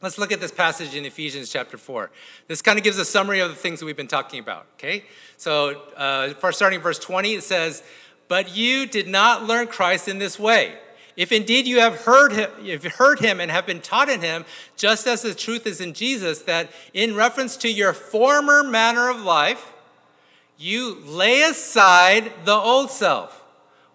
Let's 0.00 0.16
look 0.16 0.30
at 0.30 0.40
this 0.40 0.52
passage 0.52 0.94
in 0.94 1.04
Ephesians 1.04 1.50
chapter 1.50 1.76
4. 1.76 2.10
This 2.46 2.62
kind 2.62 2.78
of 2.78 2.84
gives 2.84 2.98
a 2.98 3.04
summary 3.04 3.40
of 3.40 3.48
the 3.48 3.56
things 3.56 3.80
that 3.80 3.86
we've 3.86 3.96
been 3.96 4.06
talking 4.06 4.38
about, 4.38 4.66
okay? 4.74 5.04
So, 5.36 5.82
uh, 5.96 6.30
for 6.34 6.52
starting 6.52 6.80
verse 6.80 7.00
20, 7.00 7.34
it 7.34 7.42
says, 7.42 7.82
But 8.28 8.56
you 8.56 8.86
did 8.86 9.08
not 9.08 9.44
learn 9.44 9.66
Christ 9.66 10.06
in 10.06 10.18
this 10.18 10.38
way. 10.38 10.78
If 11.18 11.32
indeed 11.32 11.66
you 11.66 11.80
have 11.80 12.02
heard 12.02 12.30
him, 12.30 12.48
you've 12.62 12.84
heard 12.84 13.18
him 13.18 13.40
and 13.40 13.50
have 13.50 13.66
been 13.66 13.80
taught 13.80 14.08
in 14.08 14.20
him, 14.20 14.44
just 14.76 15.04
as 15.08 15.22
the 15.22 15.34
truth 15.34 15.66
is 15.66 15.80
in 15.80 15.92
Jesus, 15.92 16.42
that 16.42 16.70
in 16.94 17.16
reference 17.16 17.56
to 17.56 17.68
your 17.68 17.92
former 17.92 18.62
manner 18.62 19.10
of 19.10 19.20
life, 19.20 19.72
you 20.56 20.94
lay 21.04 21.42
aside 21.42 22.30
the 22.44 22.54
old 22.54 22.92
self, 22.92 23.42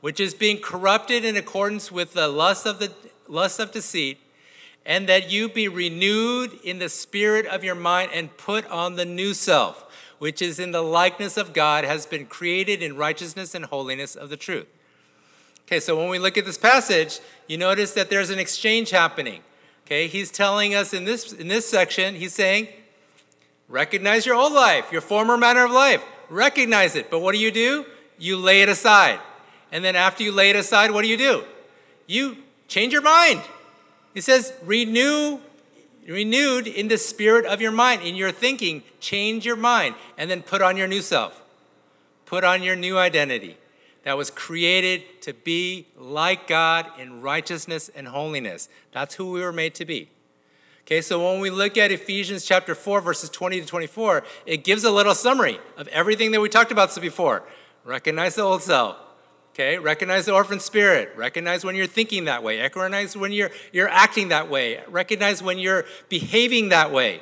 which 0.01 0.19
is 0.19 0.33
being 0.33 0.59
corrupted 0.59 1.23
in 1.23 1.37
accordance 1.37 1.89
with 1.89 2.11
the 2.11 2.27
lust 2.27 2.65
of 2.65 2.79
the 2.79 2.91
lust 3.29 3.57
of 3.57 3.71
deceit 3.71 4.19
and 4.85 5.07
that 5.07 5.31
you 5.31 5.47
be 5.47 5.69
renewed 5.69 6.51
in 6.61 6.79
the 6.79 6.89
spirit 6.89 7.45
of 7.45 7.63
your 7.63 7.73
mind 7.73 8.11
and 8.13 8.35
put 8.35 8.67
on 8.67 8.97
the 8.97 9.05
new 9.05 9.33
self, 9.33 9.89
which 10.19 10.41
is 10.41 10.59
in 10.59 10.71
the 10.71 10.83
likeness 10.83 11.37
of 11.37 11.53
God, 11.53 11.85
has 11.85 12.05
been 12.05 12.25
created 12.25 12.83
in 12.83 12.97
righteousness 12.97 13.55
and 13.55 13.63
holiness 13.63 14.13
of 14.13 14.29
the 14.29 14.35
truth. 14.35 14.67
Okay, 15.67 15.79
so 15.79 15.97
when 15.97 16.09
we 16.09 16.19
look 16.19 16.37
at 16.37 16.45
this 16.45 16.57
passage, 16.57 17.19
you 17.47 17.57
notice 17.57 17.93
that 17.93 18.09
there's 18.09 18.29
an 18.29 18.39
exchange 18.39 18.89
happening. 18.89 19.41
Okay, 19.85 20.07
he's 20.07 20.31
telling 20.31 20.75
us 20.75 20.93
in 20.93 21.05
this 21.05 21.33
in 21.33 21.47
this 21.47 21.69
section, 21.69 22.15
he's 22.15 22.33
saying, 22.33 22.67
recognize 23.67 24.25
your 24.25 24.35
old 24.35 24.53
life, 24.53 24.91
your 24.91 25.01
former 25.01 25.37
manner 25.37 25.65
of 25.65 25.71
life. 25.71 26.03
Recognize 26.29 26.95
it. 26.95 27.09
But 27.09 27.19
what 27.19 27.33
do 27.33 27.39
you 27.39 27.51
do? 27.51 27.85
You 28.17 28.37
lay 28.37 28.61
it 28.61 28.69
aside. 28.69 29.19
And 29.71 29.83
then 29.83 29.95
after 29.95 30.23
you 30.23 30.31
lay 30.31 30.49
it 30.49 30.55
aside, 30.55 30.91
what 30.91 31.01
do 31.01 31.07
you 31.07 31.17
do? 31.17 31.43
You 32.07 32.37
change 32.67 32.93
your 32.93 33.01
mind. 33.01 33.41
He 34.13 34.21
says, 34.21 34.53
renew, 34.63 35.39
renewed 36.07 36.67
in 36.67 36.87
the 36.87 36.97
spirit 36.97 37.45
of 37.45 37.59
your 37.61 37.71
mind, 37.71 38.03
in 38.03 38.15
your 38.15 38.31
thinking, 38.31 38.83
change 38.99 39.45
your 39.45 39.55
mind, 39.55 39.95
and 40.17 40.29
then 40.29 40.43
put 40.43 40.61
on 40.61 40.77
your 40.77 40.87
new 40.87 41.01
self. 41.01 41.41
Put 42.25 42.43
on 42.43 42.63
your 42.63 42.75
new 42.75 42.97
identity 42.97 43.57
that 44.03 44.17
was 44.17 44.29
created 44.29 45.21
to 45.21 45.33
be 45.33 45.87
like 45.97 46.47
God 46.47 46.87
in 46.99 47.21
righteousness 47.21 47.89
and 47.95 48.07
holiness. 48.07 48.69
That's 48.91 49.15
who 49.15 49.31
we 49.31 49.41
were 49.41 49.53
made 49.53 49.75
to 49.75 49.85
be. 49.85 50.09
Okay, 50.85 51.01
so 51.01 51.31
when 51.31 51.39
we 51.39 51.49
look 51.49 51.77
at 51.77 51.91
Ephesians 51.91 52.43
chapter 52.43 52.75
4, 52.75 52.99
verses 52.99 53.29
20 53.29 53.61
to 53.61 53.65
24, 53.65 54.23
it 54.45 54.65
gives 54.65 54.83
a 54.83 54.91
little 54.91 55.15
summary 55.15 55.59
of 55.77 55.87
everything 55.87 56.31
that 56.31 56.41
we 56.41 56.49
talked 56.49 56.73
about 56.73 56.91
so 56.91 56.99
before. 56.99 57.43
Recognize 57.85 58.35
the 58.35 58.41
old 58.41 58.61
self. 58.61 58.97
Okay, 59.53 59.77
recognize 59.77 60.25
the 60.25 60.33
orphan 60.33 60.59
spirit. 60.59 61.13
Recognize 61.15 61.63
when 61.63 61.75
you're 61.75 61.87
thinking 61.87 62.25
that 62.25 62.43
way. 62.43 62.59
Recognize 62.59 63.15
when 63.15 63.31
you're, 63.31 63.51
you're 63.71 63.87
acting 63.87 64.29
that 64.29 64.49
way. 64.49 64.81
Recognize 64.89 65.43
when 65.43 65.59
you're 65.59 65.85
behaving 66.09 66.69
that 66.69 66.91
way. 66.91 67.21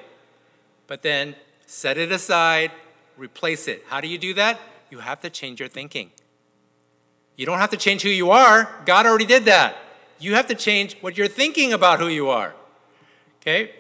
But 0.88 1.04
then 1.04 1.36
set 1.68 1.98
it 1.98 2.12
aside, 2.12 2.72
replace 3.18 3.68
it. 3.68 3.84
How 3.90 4.02
do 4.02 4.08
you 4.08 4.18
do 4.18 4.34
that? 4.36 4.60
You 4.90 5.00
have 5.00 5.22
to 5.22 5.30
change 5.30 5.60
your 5.60 5.70
thinking. 5.70 6.12
You 7.42 7.48
don't 7.48 7.58
have 7.58 7.72
to 7.72 7.78
change 7.78 8.04
who 8.04 8.10
you 8.10 8.30
are, 8.30 8.70
God 8.86 9.08
already 9.08 9.26
did 9.26 9.46
that. 9.46 9.76
You 10.20 10.36
have 10.36 10.46
to 10.46 10.54
change 10.54 10.96
what 11.02 11.18
you're 11.18 11.28
thinking 11.28 11.74
about 11.74 12.00
who 12.00 12.08
you 12.08 12.30
are. 12.30 12.54
Okay? 13.42 13.72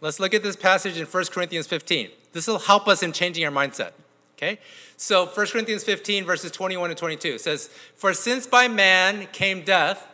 Let's 0.00 0.18
look 0.18 0.32
at 0.32 0.42
this 0.42 0.56
passage 0.56 0.96
in 0.96 1.04
1 1.04 1.24
Corinthians 1.26 1.66
15. 1.66 2.08
This 2.32 2.46
will 2.46 2.60
help 2.60 2.88
us 2.88 3.02
in 3.02 3.12
changing 3.12 3.44
our 3.44 3.50
mindset. 3.50 3.90
Okay? 4.38 4.58
So 4.96 5.26
1 5.26 5.46
Corinthians 5.48 5.84
15, 5.84 6.24
verses 6.24 6.50
21 6.52 6.88
and 6.88 6.98
22 6.98 7.36
says, 7.36 7.68
For 7.94 8.14
since 8.14 8.46
by 8.46 8.66
man 8.66 9.26
came 9.30 9.62
death, 9.62 10.08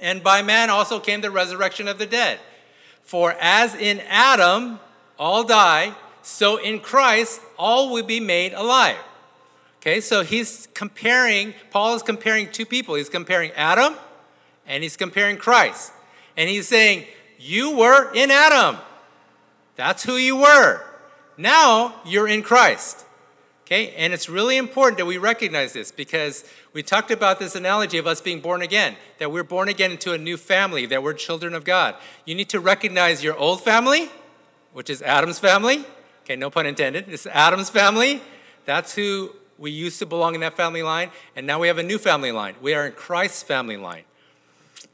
and 0.00 0.22
by 0.22 0.40
man 0.40 0.70
also 0.70 0.98
came 0.98 1.20
the 1.20 1.30
resurrection 1.30 1.86
of 1.86 1.98
the 1.98 2.06
dead. 2.06 2.40
For 3.02 3.36
as 3.38 3.74
in 3.74 4.00
Adam 4.08 4.80
all 5.18 5.44
die, 5.44 5.94
so 6.22 6.56
in 6.56 6.80
Christ 6.80 7.42
all 7.58 7.92
will 7.92 8.04
be 8.06 8.20
made 8.20 8.54
alive. 8.54 8.96
Okay, 9.86 10.00
so 10.00 10.24
he's 10.24 10.66
comparing, 10.74 11.54
Paul 11.70 11.94
is 11.94 12.02
comparing 12.02 12.50
two 12.50 12.66
people. 12.66 12.96
He's 12.96 13.08
comparing 13.08 13.52
Adam 13.52 13.94
and 14.66 14.82
he's 14.82 14.96
comparing 14.96 15.36
Christ. 15.36 15.92
And 16.36 16.50
he's 16.50 16.66
saying, 16.66 17.04
you 17.38 17.76
were 17.76 18.12
in 18.12 18.32
Adam. 18.32 18.78
That's 19.76 20.02
who 20.02 20.16
you 20.16 20.38
were. 20.38 20.82
Now 21.38 22.00
you're 22.04 22.26
in 22.26 22.42
Christ. 22.42 23.04
Okay, 23.64 23.94
and 23.94 24.12
it's 24.12 24.28
really 24.28 24.56
important 24.56 24.98
that 24.98 25.06
we 25.06 25.18
recognize 25.18 25.72
this 25.72 25.92
because 25.92 26.44
we 26.72 26.82
talked 26.82 27.12
about 27.12 27.38
this 27.38 27.54
analogy 27.54 27.98
of 27.98 28.08
us 28.08 28.20
being 28.20 28.40
born 28.40 28.62
again, 28.62 28.96
that 29.18 29.30
we're 29.30 29.44
born 29.44 29.68
again 29.68 29.92
into 29.92 30.12
a 30.12 30.18
new 30.18 30.36
family, 30.36 30.86
that 30.86 31.00
we're 31.00 31.12
children 31.12 31.54
of 31.54 31.62
God. 31.62 31.94
You 32.24 32.34
need 32.34 32.48
to 32.48 32.58
recognize 32.58 33.22
your 33.22 33.36
old 33.36 33.62
family, 33.62 34.10
which 34.72 34.90
is 34.90 35.00
Adam's 35.00 35.38
family. 35.38 35.84
Okay, 36.24 36.34
no 36.34 36.50
pun 36.50 36.66
intended. 36.66 37.08
It's 37.08 37.26
Adam's 37.26 37.70
family. 37.70 38.20
That's 38.64 38.96
who 38.96 39.30
we 39.58 39.70
used 39.70 39.98
to 40.00 40.06
belong 40.06 40.34
in 40.34 40.40
that 40.42 40.56
family 40.56 40.82
line, 40.82 41.10
and 41.34 41.46
now 41.46 41.58
we 41.58 41.68
have 41.68 41.78
a 41.78 41.82
new 41.82 41.98
family 41.98 42.32
line. 42.32 42.54
We 42.60 42.74
are 42.74 42.86
in 42.86 42.92
Christ's 42.92 43.42
family 43.42 43.76
line. 43.76 44.04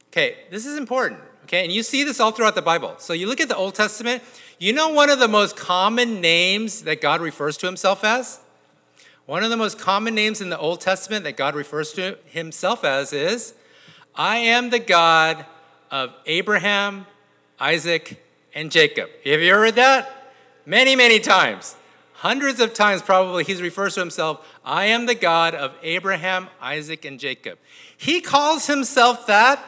Okay, 0.08 0.36
this 0.50 0.66
is 0.66 0.76
important. 0.76 1.20
Okay, 1.44 1.64
and 1.64 1.72
you 1.72 1.82
see 1.82 2.04
this 2.04 2.20
all 2.20 2.30
throughout 2.30 2.54
the 2.54 2.62
Bible. 2.62 2.94
So 2.98 3.12
you 3.12 3.26
look 3.26 3.40
at 3.40 3.48
the 3.48 3.56
Old 3.56 3.74
Testament, 3.74 4.22
you 4.58 4.72
know 4.72 4.90
one 4.90 5.10
of 5.10 5.18
the 5.18 5.28
most 5.28 5.56
common 5.56 6.20
names 6.20 6.82
that 6.82 7.00
God 7.00 7.20
refers 7.20 7.56
to 7.58 7.66
himself 7.66 8.04
as? 8.04 8.40
One 9.26 9.42
of 9.42 9.50
the 9.50 9.56
most 9.56 9.78
common 9.78 10.14
names 10.14 10.40
in 10.40 10.50
the 10.50 10.58
Old 10.58 10.80
Testament 10.80 11.24
that 11.24 11.36
God 11.36 11.54
refers 11.54 11.92
to 11.94 12.18
himself 12.26 12.84
as 12.84 13.12
is 13.12 13.54
I 14.14 14.36
am 14.36 14.70
the 14.70 14.78
God 14.78 15.44
of 15.90 16.12
Abraham, 16.26 17.06
Isaac, 17.58 18.22
and 18.54 18.70
Jacob. 18.70 19.08
Have 19.24 19.40
you 19.40 19.52
ever 19.52 19.62
read 19.62 19.76
that? 19.76 20.32
Many, 20.66 20.96
many 20.96 21.18
times. 21.18 21.76
Hundreds 22.22 22.60
of 22.60 22.72
times, 22.72 23.02
probably, 23.02 23.42
he 23.42 23.60
refers 23.60 23.94
to 23.94 24.00
himself 24.00 24.46
I 24.64 24.84
am 24.84 25.06
the 25.06 25.14
God 25.16 25.56
of 25.56 25.74
Abraham, 25.82 26.46
Isaac, 26.60 27.04
and 27.04 27.18
Jacob. 27.18 27.58
He 27.96 28.20
calls 28.20 28.68
himself 28.68 29.26
that 29.26 29.60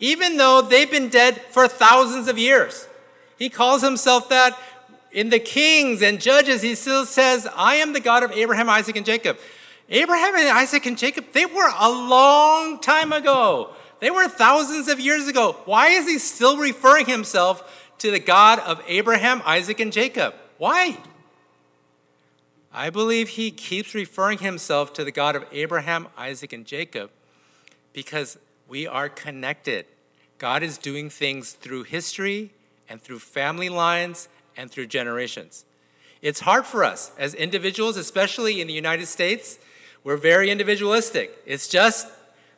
even 0.00 0.38
though 0.38 0.60
they've 0.60 0.90
been 0.90 1.08
dead 1.08 1.40
for 1.50 1.68
thousands 1.68 2.26
of 2.26 2.36
years. 2.36 2.88
He 3.38 3.48
calls 3.48 3.80
himself 3.80 4.28
that 4.30 4.58
in 5.12 5.30
the 5.30 5.38
Kings 5.38 6.02
and 6.02 6.20
Judges. 6.20 6.62
He 6.62 6.74
still 6.74 7.06
says, 7.06 7.46
I 7.54 7.76
am 7.76 7.92
the 7.92 8.00
God 8.00 8.24
of 8.24 8.32
Abraham, 8.32 8.68
Isaac, 8.68 8.96
and 8.96 9.06
Jacob. 9.06 9.38
Abraham 9.88 10.34
and 10.34 10.48
Isaac 10.48 10.84
and 10.84 10.98
Jacob, 10.98 11.26
they 11.32 11.46
were 11.46 11.70
a 11.78 11.90
long 11.90 12.80
time 12.80 13.12
ago. 13.12 13.70
They 14.00 14.10
were 14.10 14.26
thousands 14.26 14.88
of 14.88 14.98
years 14.98 15.28
ago. 15.28 15.56
Why 15.64 15.90
is 15.90 16.08
he 16.08 16.18
still 16.18 16.56
referring 16.56 17.06
himself 17.06 17.94
to 17.98 18.10
the 18.10 18.18
God 18.18 18.58
of 18.58 18.82
Abraham, 18.88 19.42
Isaac, 19.46 19.78
and 19.78 19.92
Jacob? 19.92 20.34
Why? 20.58 20.98
I 22.78 22.90
believe 22.90 23.30
he 23.30 23.50
keeps 23.50 23.92
referring 23.92 24.38
himself 24.38 24.92
to 24.92 25.02
the 25.02 25.10
God 25.10 25.34
of 25.34 25.44
Abraham, 25.50 26.06
Isaac, 26.16 26.52
and 26.52 26.64
Jacob 26.64 27.10
because 27.92 28.38
we 28.68 28.86
are 28.86 29.08
connected. 29.08 29.84
God 30.38 30.62
is 30.62 30.78
doing 30.78 31.10
things 31.10 31.54
through 31.54 31.82
history 31.82 32.52
and 32.88 33.02
through 33.02 33.18
family 33.18 33.68
lines 33.68 34.28
and 34.56 34.70
through 34.70 34.86
generations. 34.86 35.64
It's 36.22 36.38
hard 36.38 36.66
for 36.66 36.84
us 36.84 37.10
as 37.18 37.34
individuals, 37.34 37.96
especially 37.96 38.60
in 38.60 38.68
the 38.68 38.74
United 38.74 39.06
States. 39.06 39.58
We're 40.04 40.16
very 40.16 40.48
individualistic. 40.48 41.36
It's 41.46 41.66
just 41.66 42.06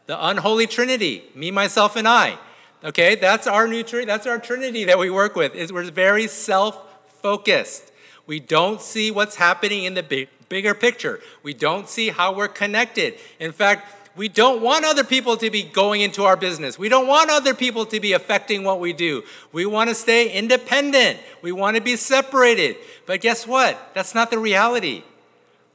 the 0.04 0.22
unholy 0.22 0.66
trinity, 0.66 1.24
me, 1.34 1.50
myself, 1.50 1.96
and 1.96 2.06
I. 2.06 2.36
Okay, 2.84 3.14
that's 3.14 3.46
our 3.46 3.66
new 3.66 3.82
trinity. 3.82 4.06
That's 4.06 4.26
our 4.26 4.38
trinity 4.38 4.84
that 4.84 4.98
we 4.98 5.08
work 5.08 5.34
with. 5.34 5.54
Is 5.54 5.72
we're 5.72 5.90
very 5.90 6.26
self-focused. 6.26 7.89
We 8.26 8.40
don't 8.40 8.80
see 8.80 9.10
what's 9.10 9.36
happening 9.36 9.84
in 9.84 9.94
the 9.94 10.02
big, 10.02 10.28
bigger 10.48 10.74
picture. 10.74 11.20
We 11.42 11.54
don't 11.54 11.88
see 11.88 12.10
how 12.10 12.34
we're 12.34 12.48
connected. 12.48 13.14
In 13.38 13.52
fact, 13.52 13.96
we 14.16 14.28
don't 14.28 14.60
want 14.60 14.84
other 14.84 15.04
people 15.04 15.36
to 15.36 15.50
be 15.50 15.62
going 15.62 16.00
into 16.00 16.24
our 16.24 16.36
business. 16.36 16.78
We 16.78 16.88
don't 16.88 17.06
want 17.06 17.30
other 17.30 17.54
people 17.54 17.86
to 17.86 18.00
be 18.00 18.12
affecting 18.12 18.64
what 18.64 18.80
we 18.80 18.92
do. 18.92 19.22
We 19.52 19.66
want 19.66 19.88
to 19.88 19.94
stay 19.94 20.30
independent. 20.30 21.20
We 21.42 21.52
want 21.52 21.76
to 21.76 21.82
be 21.82 21.96
separated. 21.96 22.76
But 23.06 23.20
guess 23.20 23.46
what? 23.46 23.94
That's 23.94 24.14
not 24.14 24.30
the 24.30 24.38
reality. 24.38 25.04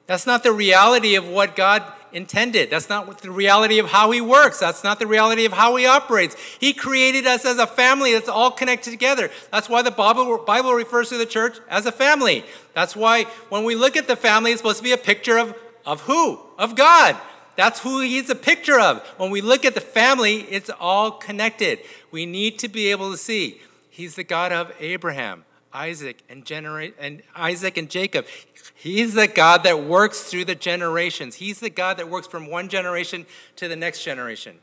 That's 0.05 0.27
not 0.27 0.43
the 0.43 0.51
reality 0.51 1.15
of 1.15 1.27
what 1.27 1.55
God 1.55 1.84
intended. 2.15 2.71
That's 2.71 2.89
not 2.89 3.21
the 3.21 3.30
reality 3.30 3.78
of 3.78 3.88
how 3.88 4.10
He 4.10 4.21
works. 4.21 4.60
That's 4.60 4.84
not 4.84 4.97
the 4.99 5.06
reality 5.06 5.45
of 5.45 5.54
how 5.54 5.75
He 5.75 5.86
operates. 5.86 6.36
He 6.60 6.73
created 6.73 7.28
us 7.28 7.45
as 7.45 7.60
a 7.60 7.67
family 7.67 8.13
that's 8.13 8.30
all 8.30 8.49
connected 8.49 8.89
together. 8.89 9.30
That's 9.51 9.69
why 9.69 9.82
the 9.82 9.91
Bible, 9.91 10.38
Bible 10.39 10.73
refers 10.73 11.10
to 11.10 11.17
the 11.17 11.25
church 11.25 11.60
as 11.69 11.86
a 11.86 11.91
family. 11.91 12.45
That's 12.73 12.95
why 12.95 13.25
when 13.49 13.63
we 13.63 13.75
look 13.75 13.95
at 13.97 14.08
the 14.08 14.15
family, 14.15 14.51
it's 14.51 14.62
supposed 14.62 14.78
to 14.78 14.84
be 14.84 14.93
a 14.93 14.97
picture 14.97 15.38
of, 15.38 15.54
of 15.86 16.01
who? 16.01 16.39
Of 16.58 16.75
God. 16.75 17.17
That's 17.56 17.82
who 17.82 18.01
he's 18.01 18.30
a 18.30 18.36
picture 18.36 18.80
of. 18.80 19.06
When 19.17 19.30
we 19.30 19.41
look 19.41 19.65
at 19.65 19.75
the 19.75 19.82
family, 19.82 20.41
it's 20.49 20.69
all 20.80 21.12
connected. 21.12 21.80
We 22.12 22.25
need 22.25 22.60
to 22.60 22.67
be 22.67 22.91
able 22.91 23.12
to 23.12 23.17
see 23.17 23.62
he's 23.89 24.15
the 24.15 24.23
God 24.23 24.51
of 24.51 24.73
Abraham, 24.80 25.45
Isaac, 25.75 26.23
and 26.29 26.45
genera- 26.45 26.93
and 26.97 27.21
Isaac 27.35 27.77
and 27.77 27.89
Jacob. 27.89 28.25
He's 28.73 29.13
the 29.13 29.27
God 29.27 29.63
that 29.63 29.83
works 29.83 30.23
through 30.23 30.45
the 30.45 30.55
generations. 30.55 31.35
He's 31.35 31.59
the 31.59 31.69
God 31.69 31.97
that 31.97 32.09
works 32.09 32.27
from 32.27 32.47
one 32.47 32.69
generation 32.69 33.25
to 33.57 33.67
the 33.67 33.75
next 33.75 34.03
generation. 34.03 34.59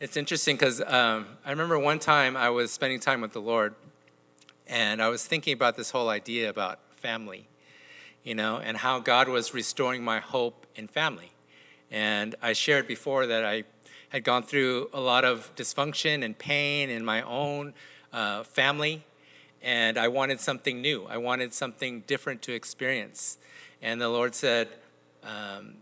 It's 0.00 0.16
interesting 0.16 0.56
because 0.56 0.80
um, 0.82 1.26
I 1.44 1.50
remember 1.50 1.78
one 1.78 1.98
time 1.98 2.36
I 2.36 2.50
was 2.50 2.70
spending 2.70 3.00
time 3.00 3.22
with 3.22 3.32
the 3.32 3.40
Lord, 3.40 3.74
and 4.66 5.00
I 5.00 5.08
was 5.08 5.24
thinking 5.26 5.54
about 5.54 5.76
this 5.76 5.90
whole 5.90 6.10
idea 6.10 6.50
about 6.50 6.78
family, 6.96 7.48
you 8.22 8.34
know, 8.34 8.58
and 8.58 8.76
how 8.76 8.98
God 8.98 9.28
was 9.28 9.54
restoring 9.54 10.04
my 10.04 10.20
hope 10.20 10.66
in 10.76 10.86
family. 10.86 11.32
And 11.90 12.34
I 12.42 12.52
shared 12.52 12.86
before 12.86 13.26
that 13.26 13.44
I 13.44 13.64
had 14.10 14.24
gone 14.24 14.42
through 14.42 14.90
a 14.92 15.00
lot 15.00 15.24
of 15.24 15.54
dysfunction 15.56 16.24
and 16.24 16.36
pain 16.36 16.90
in 16.90 17.04
my 17.04 17.22
own 17.22 17.72
uh, 18.12 18.42
family, 18.42 19.04
and 19.64 19.96
I 19.96 20.08
wanted 20.08 20.40
something 20.40 20.82
new. 20.82 21.06
I 21.08 21.16
wanted 21.16 21.54
something 21.54 22.02
different 22.06 22.42
to 22.42 22.52
experience. 22.52 23.38
And 23.80 23.98
the 23.98 24.10
Lord 24.10 24.34
said, 24.34 24.68
um, 25.24 25.76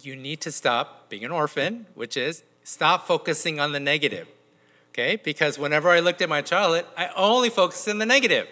You 0.00 0.14
need 0.14 0.40
to 0.42 0.52
stop 0.52 1.10
being 1.10 1.24
an 1.24 1.32
orphan, 1.32 1.86
which 1.94 2.16
is 2.16 2.44
stop 2.62 3.08
focusing 3.08 3.58
on 3.58 3.72
the 3.72 3.80
negative. 3.80 4.28
Okay? 4.90 5.16
Because 5.16 5.58
whenever 5.58 5.90
I 5.90 5.98
looked 5.98 6.22
at 6.22 6.28
my 6.28 6.40
childhood, 6.40 6.86
I 6.96 7.10
only 7.16 7.50
focused 7.50 7.88
on 7.88 7.98
the 7.98 8.06
negative. 8.06 8.46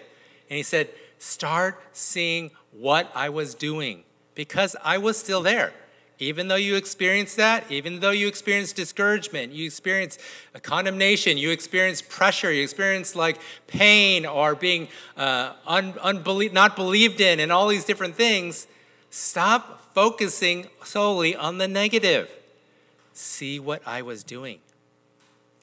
And 0.51 0.57
He 0.57 0.65
said, 0.65 0.91
Start 1.19 1.81
seeing 1.93 2.51
what 2.73 3.11
I 3.15 3.29
was 3.29 3.55
doing 3.55 4.03
because 4.35 4.77
I 4.85 4.99
was 4.99 5.17
still 5.17 5.43
there. 5.43 5.73
Even 6.21 6.49
though 6.49 6.57
you 6.57 6.75
experience 6.75 7.37
that, 7.37 7.71
even 7.71 8.01
though 8.01 8.11
you 8.11 8.27
experience 8.27 8.73
discouragement, 8.73 9.53
you 9.53 9.65
experience 9.67 10.19
condemnation, 10.63 11.39
you 11.39 11.51
experience 11.51 12.03
pressure, 12.03 12.53
you 12.53 12.63
experience 12.63 13.15
like 13.15 13.39
pain 13.69 14.27
or 14.27 14.57
being 14.57 14.89
uh, 15.17 15.53
un- 15.67 15.93
unbelie- 15.95 16.53
not 16.53 16.75
believed 16.75 17.21
in, 17.21 17.39
and 17.39 17.53
all 17.53 17.69
these 17.69 17.85
different 17.85 18.17
things, 18.17 18.67
stop 19.11 19.95
focusing 19.95 20.67
solely 20.83 21.37
on 21.37 21.59
the 21.59 21.69
negative. 21.69 22.29
See 23.13 23.61
what 23.61 23.81
I 23.87 24.03
was 24.03 24.25
doing. 24.25 24.59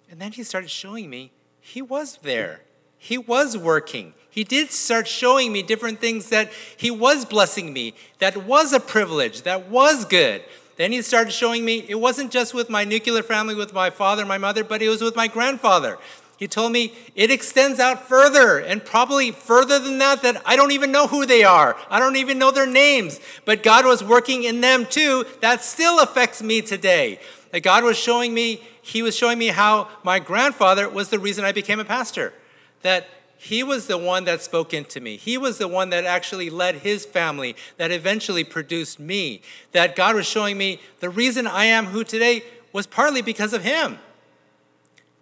And 0.10 0.22
then 0.22 0.32
he 0.32 0.44
started 0.44 0.70
showing 0.70 1.10
me 1.10 1.32
he 1.60 1.82
was 1.82 2.20
there. 2.22 2.62
He 2.98 3.18
was 3.18 3.58
working. 3.58 4.14
He 4.36 4.44
did 4.44 4.70
start 4.70 5.08
showing 5.08 5.54
me 5.54 5.64
different 5.64 6.02
things 6.02 6.28
that 6.28 6.52
He 6.76 6.92
was 6.92 7.24
blessing 7.24 7.72
me, 7.72 7.94
that 8.20 8.36
was 8.36 8.74
a 8.74 8.82
privilege, 8.82 9.44
that 9.44 9.70
was 9.70 10.04
good. 10.04 10.44
Then 10.76 10.92
He 10.92 11.02
started 11.04 11.32
showing 11.32 11.64
me 11.64 11.86
it 11.88 12.02
wasn't 12.02 12.32
just 12.32 12.54
with 12.54 12.70
my 12.70 12.84
nuclear 12.84 13.24
family, 13.24 13.56
with 13.56 13.74
my 13.74 13.90
father 13.90 14.26
my 14.26 14.38
mother, 14.38 14.66
but 14.66 14.82
it 14.82 14.90
was 14.90 15.02
with 15.02 15.16
my 15.16 15.30
grandfather. 15.30 15.98
He 16.36 16.50
told 16.50 16.74
me 16.74 16.94
it 17.16 17.32
extends 17.32 17.80
out 17.80 18.10
further 18.10 18.60
and 18.60 18.84
probably 18.84 19.32
further 19.32 19.80
than 19.80 20.00
that, 20.00 20.22
that 20.24 20.42
I 20.46 20.58
don't 20.58 20.72
even 20.72 20.92
know 20.92 21.08
who 21.08 21.26
they 21.26 21.46
are. 21.46 21.78
I 21.90 22.02
don't 22.02 22.18
even 22.18 22.38
know 22.38 22.52
their 22.52 22.68
names. 22.68 23.22
But 23.46 23.64
God 23.64 23.86
was 23.86 24.04
working 24.04 24.44
in 24.44 24.60
them 24.60 24.86
too. 24.86 25.24
That 25.40 25.64
still 25.64 26.02
affects 26.02 26.44
me 26.44 26.62
today. 26.62 27.22
That 27.52 27.62
God 27.62 27.86
was 27.86 27.98
showing 27.98 28.34
me, 28.34 28.62
He 28.82 29.02
was 29.02 29.16
showing 29.16 29.38
me 29.38 29.48
how 29.48 29.88
my 30.04 30.20
grandfather 30.20 30.90
was 30.90 31.08
the 31.08 31.20
reason 31.20 31.46
I 31.46 31.54
became 31.54 31.80
a 31.80 31.86
pastor. 31.86 32.34
That 32.82 33.08
he 33.38 33.64
was 33.64 33.88
the 33.88 33.98
one 33.98 34.24
that 34.26 34.42
spoke 34.42 34.74
into 34.74 35.00
me. 35.00 35.18
He 35.18 35.38
was 35.38 35.58
the 35.58 35.68
one 35.68 35.90
that 35.90 36.06
actually 36.06 36.50
led 36.50 36.76
his 36.76 37.06
family, 37.06 37.56
that 37.78 37.92
eventually 37.92 38.44
produced 38.44 39.00
me. 39.00 39.42
That 39.72 39.96
God 39.96 40.16
was 40.16 40.26
showing 40.26 40.58
me 40.58 40.80
the 41.00 41.10
reason 41.10 41.46
I 41.48 41.66
am 41.66 41.88
who 41.88 42.04
today 42.04 42.44
was 42.72 42.88
partly 42.88 43.22
because 43.22 43.54
of 43.54 43.64
him. 43.64 44.00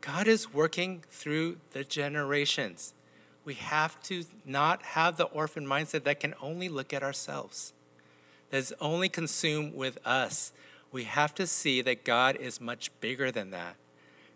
God 0.01 0.27
is 0.27 0.53
working 0.53 1.03
through 1.09 1.57
the 1.71 1.83
generations. 1.83 2.93
We 3.45 3.55
have 3.55 4.01
to 4.03 4.25
not 4.45 4.83
have 4.83 5.17
the 5.17 5.25
orphan 5.25 5.65
mindset 5.65 6.03
that 6.03 6.19
can 6.19 6.33
only 6.41 6.69
look 6.69 6.93
at 6.93 7.03
ourselves, 7.03 7.73
that's 8.49 8.73
only 8.79 9.09
consumed 9.09 9.75
with 9.75 9.97
us. 10.05 10.51
We 10.91 11.05
have 11.05 11.33
to 11.35 11.47
see 11.47 11.81
that 11.81 12.05
God 12.05 12.35
is 12.35 12.61
much 12.61 12.91
bigger 13.01 13.31
than 13.31 13.49
that. 13.51 13.75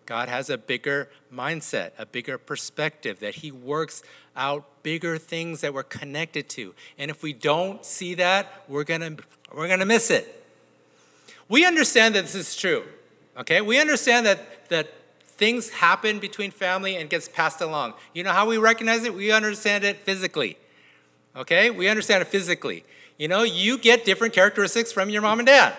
God 0.08 0.30
has 0.30 0.50
a 0.50 0.58
bigger 0.58 1.10
mindset, 1.32 1.92
a 2.00 2.06
bigger 2.06 2.38
perspective, 2.38 3.20
that 3.20 3.36
He 3.36 3.52
works 3.52 4.02
out 4.36 4.66
bigger 4.82 5.18
things 5.18 5.62
that 5.62 5.74
we're 5.74 5.84
connected 5.84 6.48
to. 6.50 6.74
And 6.98 7.12
if 7.12 7.22
we 7.22 7.34
don't 7.34 7.86
see 7.86 8.14
that, 8.16 8.64
we're 8.70 8.86
gonna, 8.86 9.18
we're 9.54 9.68
gonna 9.68 9.86
miss 9.86 10.10
it. 10.10 10.34
We 11.50 11.66
understand 11.66 12.16
that 12.16 12.22
this 12.24 12.36
is 12.36 12.56
true, 12.56 12.86
okay? 13.38 13.60
We 13.60 13.82
understand 13.82 14.26
that, 14.26 14.70
that 14.70 14.94
things 15.24 15.70
happen 15.70 16.20
between 16.20 16.52
family 16.52 16.96
and 16.96 17.10
gets 17.10 17.28
passed 17.28 17.60
along. 17.60 17.94
You 18.14 18.24
know 18.24 18.32
how 18.32 18.48
we 18.48 18.58
recognize 18.58 19.04
it? 19.04 19.14
We 19.14 19.32
understand 19.32 19.84
it 19.84 19.98
physically, 20.00 20.58
okay? 21.36 21.70
We 21.70 21.90
understand 21.90 22.22
it 22.22 22.28
physically. 22.28 22.86
You 23.18 23.28
know, 23.28 23.44
you 23.44 23.78
get 23.78 24.06
different 24.06 24.34
characteristics 24.34 24.94
from 24.94 25.10
your 25.10 25.22
mom 25.22 25.40
and 25.40 25.48
dad, 25.48 25.76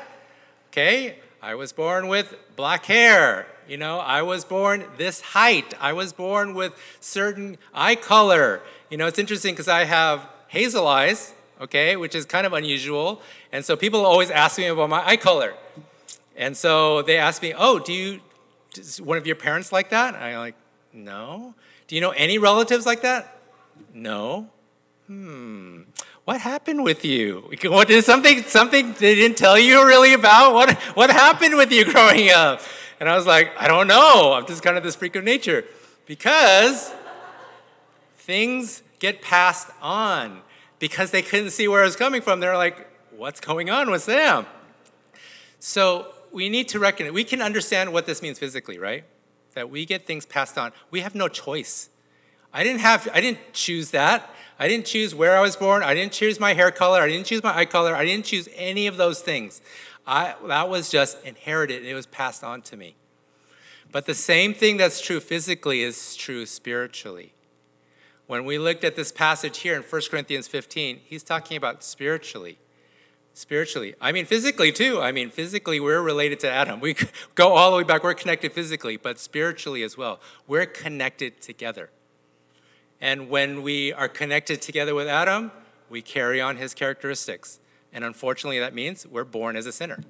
okay? 0.70 1.16
I 1.40 1.54
was 1.54 1.72
born 1.72 2.08
with 2.08 2.34
black 2.56 2.86
hair. 2.86 3.46
You 3.68 3.76
know, 3.76 3.98
I 3.98 4.22
was 4.22 4.44
born 4.44 4.84
this 4.96 5.20
height. 5.20 5.74
I 5.80 5.92
was 5.92 6.12
born 6.12 6.54
with 6.54 6.74
certain 7.00 7.58
eye 7.72 7.94
color. 7.94 8.60
You 8.90 8.96
know, 8.96 9.06
it's 9.06 9.18
interesting 9.18 9.54
because 9.54 9.68
I 9.68 9.84
have 9.84 10.26
hazel 10.48 10.86
eyes, 10.86 11.34
okay, 11.60 11.96
which 11.96 12.14
is 12.14 12.24
kind 12.24 12.46
of 12.46 12.52
unusual. 12.54 13.22
And 13.52 13.64
so 13.64 13.76
people 13.76 14.04
always 14.04 14.30
ask 14.30 14.58
me 14.58 14.66
about 14.66 14.90
my 14.90 15.06
eye 15.06 15.16
color. 15.16 15.54
And 16.36 16.56
so 16.56 17.02
they 17.02 17.18
ask 17.18 17.42
me, 17.42 17.54
oh, 17.56 17.78
do 17.78 17.92
you, 17.92 18.20
is 18.76 19.00
one 19.00 19.18
of 19.18 19.26
your 19.26 19.36
parents 19.36 19.70
like 19.70 19.90
that? 19.90 20.14
And 20.14 20.24
I'm 20.24 20.38
like, 20.38 20.56
no. 20.92 21.54
Do 21.86 21.94
you 21.94 22.00
know 22.00 22.10
any 22.10 22.38
relatives 22.38 22.84
like 22.86 23.02
that? 23.02 23.40
No. 23.94 24.48
Hmm 25.06 25.82
what 26.28 26.42
happened 26.42 26.84
with 26.84 27.06
you? 27.06 27.50
What 27.62 27.88
is 27.88 28.04
something 28.04 28.42
something 28.42 28.92
they 28.98 29.14
didn't 29.14 29.38
tell 29.38 29.58
you 29.58 29.86
really 29.86 30.12
about? 30.12 30.52
What 30.52 30.76
what 30.94 31.08
happened 31.08 31.56
with 31.56 31.72
you 31.72 31.90
growing 31.90 32.28
up? 32.28 32.60
And 33.00 33.08
I 33.08 33.16
was 33.16 33.26
like, 33.26 33.50
I 33.58 33.66
don't 33.66 33.86
know. 33.86 34.34
I'm 34.34 34.46
just 34.46 34.62
kind 34.62 34.76
of 34.76 34.82
this 34.82 34.94
freak 34.94 35.16
of 35.16 35.24
nature. 35.24 35.64
Because 36.04 36.92
things 38.18 38.82
get 38.98 39.22
passed 39.22 39.70
on. 39.80 40.42
Because 40.78 41.12
they 41.12 41.22
couldn't 41.22 41.48
see 41.48 41.66
where 41.66 41.80
I 41.80 41.86
was 41.86 41.96
coming 41.96 42.20
from. 42.20 42.40
They're 42.40 42.58
like, 42.58 42.86
what's 43.16 43.40
going 43.40 43.70
on 43.70 43.90
with 43.90 44.02
Sam? 44.02 44.44
So 45.60 46.08
we 46.30 46.50
need 46.50 46.68
to 46.68 46.78
reckon 46.78 47.10
we 47.14 47.24
can 47.24 47.40
understand 47.40 47.90
what 47.94 48.04
this 48.04 48.20
means 48.20 48.38
physically, 48.38 48.78
right? 48.78 49.04
That 49.54 49.70
we 49.70 49.86
get 49.86 50.06
things 50.06 50.26
passed 50.26 50.58
on. 50.58 50.72
We 50.90 51.00
have 51.00 51.14
no 51.14 51.28
choice. 51.28 51.88
I 52.52 52.64
didn't 52.64 52.80
have 52.80 53.08
I 53.12 53.20
didn't 53.20 53.52
choose 53.52 53.90
that. 53.90 54.34
I 54.58 54.66
didn't 54.66 54.86
choose 54.86 55.14
where 55.14 55.36
I 55.36 55.40
was 55.40 55.54
born. 55.54 55.82
I 55.82 55.94
didn't 55.94 56.12
choose 56.12 56.40
my 56.40 56.54
hair 56.54 56.70
color. 56.70 57.00
I 57.00 57.08
didn't 57.08 57.26
choose 57.26 57.42
my 57.42 57.56
eye 57.56 57.64
color. 57.64 57.94
I 57.94 58.04
didn't 58.04 58.24
choose 58.24 58.48
any 58.56 58.88
of 58.88 58.96
those 58.96 59.20
things. 59.20 59.60
I, 60.04 60.34
that 60.46 60.68
was 60.68 60.90
just 60.90 61.22
inherited. 61.24 61.84
It 61.84 61.94
was 61.94 62.06
passed 62.06 62.42
on 62.42 62.62
to 62.62 62.76
me. 62.76 62.96
But 63.92 64.06
the 64.06 64.14
same 64.14 64.54
thing 64.54 64.76
that's 64.76 65.00
true 65.00 65.20
physically 65.20 65.82
is 65.82 66.16
true 66.16 66.44
spiritually. 66.44 67.34
When 68.26 68.44
we 68.44 68.58
looked 68.58 68.84
at 68.84 68.96
this 68.96 69.12
passage 69.12 69.58
here 69.58 69.74
in 69.74 69.82
1 69.82 70.02
Corinthians 70.10 70.48
15, 70.48 71.00
he's 71.04 71.22
talking 71.22 71.56
about 71.56 71.84
spiritually. 71.84 72.58
Spiritually. 73.34 73.94
I 74.00 74.10
mean, 74.10 74.26
physically 74.26 74.72
too. 74.72 75.00
I 75.00 75.12
mean, 75.12 75.30
physically, 75.30 75.78
we're 75.78 76.02
related 76.02 76.40
to 76.40 76.50
Adam. 76.50 76.80
We 76.80 76.96
go 77.34 77.52
all 77.52 77.70
the 77.70 77.76
way 77.76 77.84
back. 77.84 78.02
We're 78.02 78.14
connected 78.14 78.52
physically, 78.52 78.96
but 78.96 79.18
spiritually 79.18 79.82
as 79.82 79.96
well. 79.96 80.20
We're 80.46 80.66
connected 80.66 81.40
together. 81.40 81.90
And 83.00 83.28
when 83.28 83.62
we 83.62 83.92
are 83.92 84.08
connected 84.08 84.60
together 84.60 84.94
with 84.94 85.08
Adam, 85.08 85.52
we 85.88 86.02
carry 86.02 86.40
on 86.40 86.56
his 86.56 86.74
characteristics. 86.74 87.60
And 87.92 88.04
unfortunately, 88.04 88.58
that 88.58 88.74
means 88.74 89.06
we're 89.06 89.24
born 89.24 89.56
as 89.56 89.66
a 89.66 89.72
sinner 89.72 90.00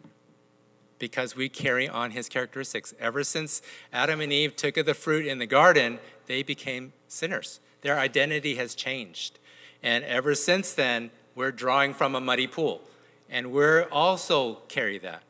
because 0.99 1.37
we 1.37 1.49
carry 1.49 1.89
on 1.89 2.11
his 2.11 2.29
characteristics. 2.29 2.95
Ever 2.99 3.23
since 3.23 3.63
Adam 3.93 4.21
and 4.21 4.33
Eve 4.33 4.57
took 4.57 4.77
of 4.77 4.87
the 4.87 4.95
fruit 4.95 5.27
in 5.27 5.39
the 5.39 5.47
garden, 5.47 5.99
they 6.27 6.43
became 6.43 6.93
sinners. 7.07 7.61
Their 7.83 7.99
identity 7.99 8.57
has 8.57 8.75
changed. 8.75 9.39
And 9.83 10.05
ever 10.05 10.35
since 10.35 10.73
then, 10.73 11.11
we're 11.35 11.53
drawing 11.53 11.95
from 11.95 12.15
a 12.15 12.21
muddy 12.21 12.49
pool. 12.49 12.83
And 13.31 13.53
we're 13.53 13.85
also 13.93 14.57
carry 14.69 14.99
that. 14.99 15.23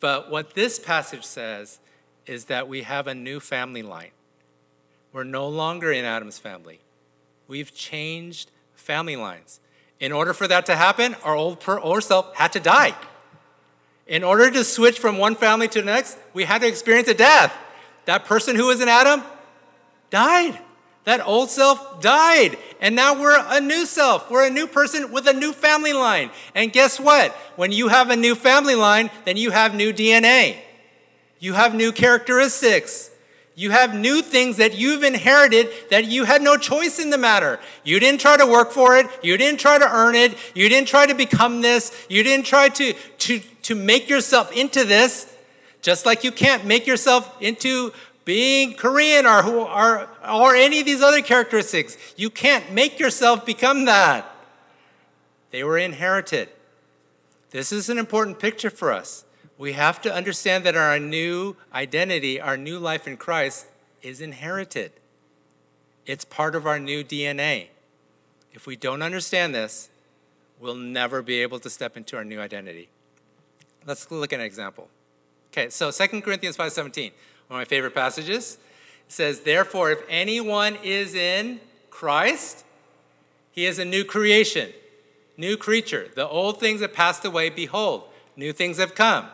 But 0.00 0.30
what 0.30 0.54
this 0.54 0.78
passage 0.78 1.24
says 1.24 1.80
is 2.26 2.44
that 2.44 2.68
we 2.68 2.82
have 2.82 3.06
a 3.06 3.14
new 3.14 3.40
family 3.40 3.82
line. 3.82 4.10
We're 5.12 5.24
no 5.24 5.48
longer 5.48 5.90
in 5.90 6.04
Adam's 6.04 6.38
family. 6.38 6.80
We've 7.48 7.74
changed 7.74 8.50
family 8.74 9.16
lines. 9.16 9.60
In 9.98 10.12
order 10.12 10.32
for 10.32 10.46
that 10.46 10.66
to 10.66 10.76
happen, 10.76 11.16
our 11.24 11.34
old, 11.34 11.64
old 11.66 12.04
self 12.04 12.36
had 12.36 12.52
to 12.52 12.60
die. 12.60 12.94
In 14.06 14.22
order 14.22 14.50
to 14.50 14.64
switch 14.64 14.98
from 14.98 15.18
one 15.18 15.34
family 15.34 15.66
to 15.68 15.80
the 15.80 15.86
next, 15.86 16.18
we 16.32 16.44
had 16.44 16.60
to 16.60 16.68
experience 16.68 17.08
a 17.08 17.14
death. 17.14 17.54
That 18.04 18.24
person 18.24 18.54
who 18.54 18.66
was 18.66 18.80
in 18.80 18.88
Adam 18.88 19.22
died. 20.10 20.58
That 21.04 21.26
old 21.26 21.50
self 21.50 22.00
died. 22.00 22.58
And 22.80 22.94
now 22.94 23.20
we're 23.20 23.42
a 23.48 23.60
new 23.60 23.86
self. 23.86 24.30
We're 24.30 24.46
a 24.46 24.50
new 24.50 24.66
person 24.66 25.10
with 25.10 25.26
a 25.26 25.32
new 25.32 25.52
family 25.52 25.92
line. 25.92 26.30
And 26.54 26.72
guess 26.72 27.00
what? 27.00 27.32
When 27.56 27.72
you 27.72 27.88
have 27.88 28.10
a 28.10 28.16
new 28.16 28.34
family 28.34 28.74
line, 28.74 29.10
then 29.24 29.36
you 29.36 29.50
have 29.50 29.74
new 29.74 29.92
DNA. 29.92 30.58
You 31.38 31.54
have 31.54 31.74
new 31.74 31.92
characteristics. 31.92 33.07
You 33.58 33.72
have 33.72 33.92
new 33.92 34.22
things 34.22 34.58
that 34.58 34.78
you've 34.78 35.02
inherited 35.02 35.68
that 35.90 36.04
you 36.04 36.22
had 36.22 36.42
no 36.42 36.56
choice 36.56 37.00
in 37.00 37.10
the 37.10 37.18
matter. 37.18 37.58
You 37.82 37.98
didn't 37.98 38.20
try 38.20 38.36
to 38.36 38.46
work 38.46 38.70
for 38.70 38.96
it. 38.96 39.06
You 39.20 39.36
didn't 39.36 39.58
try 39.58 39.78
to 39.78 39.92
earn 39.92 40.14
it. 40.14 40.38
You 40.54 40.68
didn't 40.68 40.86
try 40.86 41.06
to 41.06 41.14
become 41.14 41.60
this. 41.60 41.90
You 42.08 42.22
didn't 42.22 42.46
try 42.46 42.68
to, 42.68 42.92
to, 42.92 43.40
to 43.40 43.74
make 43.74 44.08
yourself 44.08 44.52
into 44.52 44.84
this. 44.84 45.36
Just 45.82 46.06
like 46.06 46.22
you 46.22 46.30
can't 46.30 46.66
make 46.66 46.86
yourself 46.86 47.36
into 47.42 47.92
being 48.24 48.74
Korean 48.74 49.26
or, 49.26 49.42
who, 49.42 49.58
or, 49.62 50.08
or 50.24 50.54
any 50.54 50.78
of 50.78 50.86
these 50.86 51.02
other 51.02 51.20
characteristics. 51.20 51.98
You 52.16 52.30
can't 52.30 52.70
make 52.70 53.00
yourself 53.00 53.44
become 53.44 53.86
that. 53.86 54.24
They 55.50 55.64
were 55.64 55.78
inherited. 55.78 56.48
This 57.50 57.72
is 57.72 57.88
an 57.88 57.98
important 57.98 58.38
picture 58.38 58.70
for 58.70 58.92
us 58.92 59.24
we 59.58 59.72
have 59.72 60.00
to 60.02 60.14
understand 60.14 60.64
that 60.64 60.76
our 60.76 61.00
new 61.00 61.56
identity, 61.74 62.40
our 62.40 62.56
new 62.56 62.78
life 62.78 63.08
in 63.08 63.16
Christ, 63.16 63.66
is 64.00 64.20
inherited. 64.20 64.92
It's 66.06 66.24
part 66.24 66.54
of 66.54 66.64
our 66.64 66.78
new 66.78 67.02
DNA. 67.02 67.66
If 68.52 68.66
we 68.66 68.76
don't 68.76 69.02
understand 69.02 69.54
this, 69.54 69.90
we'll 70.60 70.76
never 70.76 71.22
be 71.22 71.42
able 71.42 71.58
to 71.58 71.68
step 71.68 71.96
into 71.96 72.16
our 72.16 72.24
new 72.24 72.40
identity. 72.40 72.88
Let's 73.84 74.08
look 74.10 74.32
at 74.32 74.38
an 74.38 74.46
example. 74.46 74.88
Okay, 75.52 75.70
so 75.70 75.90
2 75.90 76.22
Corinthians 76.22 76.56
5:17, 76.56 77.12
one 77.48 77.60
of 77.60 77.60
my 77.60 77.64
favorite 77.64 77.94
passages, 77.94 78.58
says, 79.08 79.40
"Therefore, 79.40 79.90
if 79.90 80.02
anyone 80.08 80.76
is 80.76 81.14
in 81.14 81.60
Christ, 81.90 82.64
he 83.50 83.66
is 83.66 83.78
a 83.78 83.84
new 83.84 84.04
creation, 84.04 84.72
new 85.36 85.56
creature. 85.56 86.10
The 86.14 86.28
old 86.28 86.60
things 86.60 86.80
have 86.80 86.92
passed 86.92 87.24
away; 87.24 87.50
behold, 87.50 88.08
new 88.36 88.52
things 88.52 88.76
have 88.78 88.94
come." 88.94 89.30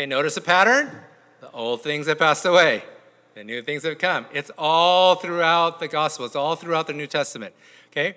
Okay, 0.00 0.06
notice 0.06 0.34
a 0.38 0.40
pattern? 0.40 0.90
The 1.42 1.50
old 1.50 1.82
things 1.82 2.06
have 2.06 2.18
passed 2.18 2.46
away, 2.46 2.84
the 3.34 3.44
new 3.44 3.60
things 3.60 3.82
have 3.82 3.98
come. 3.98 4.24
It's 4.32 4.50
all 4.56 5.14
throughout 5.16 5.78
the 5.78 5.88
gospel, 5.88 6.24
it's 6.24 6.34
all 6.34 6.56
throughout 6.56 6.86
the 6.86 6.94
New 6.94 7.06
Testament. 7.06 7.52
Okay? 7.90 8.16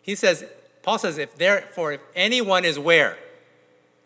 He 0.00 0.14
says, 0.14 0.46
Paul 0.80 0.96
says, 0.96 1.18
if 1.18 1.36
therefore, 1.36 1.92
if 1.92 2.00
anyone 2.14 2.64
is 2.64 2.78
where? 2.78 3.18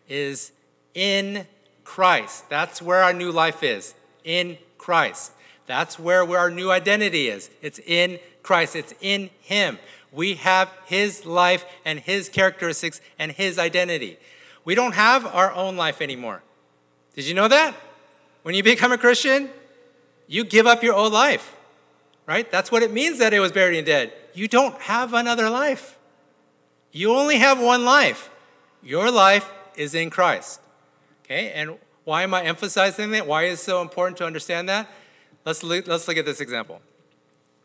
Is 0.09 0.51
in 0.93 1.47
Christ. 1.85 2.49
That's 2.49 2.81
where 2.81 3.01
our 3.01 3.13
new 3.13 3.31
life 3.31 3.63
is. 3.63 3.95
In 4.25 4.57
Christ. 4.77 5.31
That's 5.65 5.97
where, 5.97 6.25
where 6.25 6.39
our 6.39 6.51
new 6.51 6.71
identity 6.71 7.29
is. 7.29 7.49
It's 7.61 7.79
in 7.79 8.19
Christ. 8.41 8.75
It's 8.75 8.93
in 8.99 9.29
Him. 9.39 9.79
We 10.11 10.33
have 10.33 10.69
His 10.87 11.25
life 11.25 11.63
and 11.85 11.99
His 11.99 12.27
characteristics 12.27 12.99
and 13.17 13.31
His 13.31 13.57
identity. 13.57 14.17
We 14.65 14.75
don't 14.75 14.95
have 14.95 15.25
our 15.25 15.53
own 15.53 15.77
life 15.77 16.01
anymore. 16.01 16.43
Did 17.15 17.25
you 17.25 17.33
know 17.33 17.47
that? 17.47 17.75
When 18.43 18.55
you 18.55 18.63
become 18.63 18.91
a 18.91 18.97
Christian, 18.97 19.49
you 20.27 20.43
give 20.43 20.67
up 20.67 20.83
your 20.83 20.95
old 20.95 21.13
life. 21.13 21.55
right? 22.25 22.49
That's 22.51 22.71
what 22.71 22.83
it 22.83 22.91
means 22.91 23.19
that 23.19 23.33
it 23.33 23.39
was 23.39 23.51
buried 23.51 23.77
and 23.77 23.85
dead. 23.85 24.13
You 24.33 24.47
don't 24.47 24.79
have 24.81 25.13
another 25.13 25.49
life. 25.49 25.97
You 26.91 27.13
only 27.13 27.37
have 27.37 27.59
one 27.59 27.85
life. 27.85 28.29
Your 28.81 29.11
life 29.11 29.49
is 29.75 29.95
in 29.95 30.09
Christ. 30.09 30.59
Okay, 31.25 31.51
and 31.51 31.77
why 32.03 32.23
am 32.23 32.33
I 32.33 32.43
emphasizing 32.43 33.11
that? 33.11 33.25
Why 33.25 33.43
is 33.43 33.59
it 33.59 33.63
so 33.63 33.81
important 33.81 34.17
to 34.17 34.25
understand 34.25 34.67
that? 34.69 34.89
Let's 35.45 35.63
look, 35.63 35.87
let's 35.87 36.07
look 36.07 36.17
at 36.17 36.25
this 36.25 36.41
example. 36.41 36.81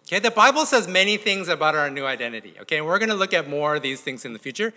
Okay, 0.07 0.21
the 0.21 0.31
Bible 0.31 0.65
says 0.65 0.89
many 0.89 1.17
things 1.17 1.49
about 1.49 1.75
our 1.75 1.91
new 1.91 2.07
identity. 2.07 2.55
Okay, 2.63 2.79
and 2.79 2.87
we're 2.87 2.99
going 2.99 3.11
to 3.11 3.15
look 3.15 3.35
at 3.35 3.49
more 3.49 3.77
of 3.77 3.83
these 3.83 4.01
things 4.01 4.25
in 4.25 4.33
the 4.33 4.39
future, 4.39 4.73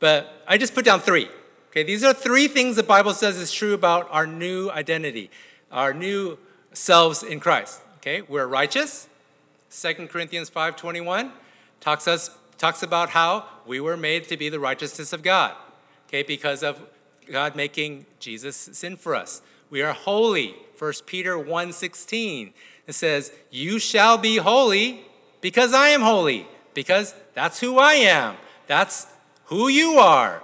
but 0.00 0.42
I 0.48 0.58
just 0.58 0.74
put 0.74 0.84
down 0.84 1.00
three. 1.00 1.28
Okay, 1.72 1.84
these 1.84 2.04
are 2.04 2.12
three 2.12 2.48
things 2.48 2.76
the 2.76 2.82
Bible 2.82 3.14
says 3.14 3.38
is 3.38 3.50
true 3.50 3.72
about 3.72 4.06
our 4.10 4.26
new 4.26 4.68
identity, 4.68 5.30
our 5.70 5.94
new 5.94 6.36
selves 6.74 7.22
in 7.22 7.40
Christ. 7.40 7.80
Okay, 7.96 8.20
we're 8.20 8.46
righteous. 8.46 9.08
2 9.70 10.10
Corinthians 10.10 10.50
5:21 10.50 11.32
talks 11.80 12.06
us 12.06 12.30
talks 12.58 12.82
about 12.82 13.08
how 13.08 13.46
we 13.66 13.80
were 13.80 13.96
made 13.96 14.28
to 14.28 14.36
be 14.36 14.50
the 14.50 14.60
righteousness 14.60 15.14
of 15.14 15.22
God. 15.22 15.54
Okay, 16.08 16.22
because 16.22 16.62
of 16.62 16.78
God 17.26 17.56
making 17.56 18.04
Jesus 18.20 18.54
sin 18.54 18.98
for 18.98 19.14
us. 19.14 19.40
We 19.70 19.80
are 19.80 19.94
holy. 19.94 20.54
1 20.76 21.06
Peter 21.06 21.38
1:16. 21.38 22.52
It 22.86 22.92
says, 22.92 23.32
"You 23.50 23.78
shall 23.78 24.18
be 24.18 24.36
holy 24.36 25.06
because 25.40 25.72
I 25.72 25.88
am 25.88 26.02
holy." 26.02 26.46
Because 26.74 27.14
that's 27.32 27.60
who 27.60 27.78
I 27.78 27.94
am. 27.94 28.36
That's 28.66 29.06
who 29.46 29.68
you 29.68 29.98
are. 29.98 30.42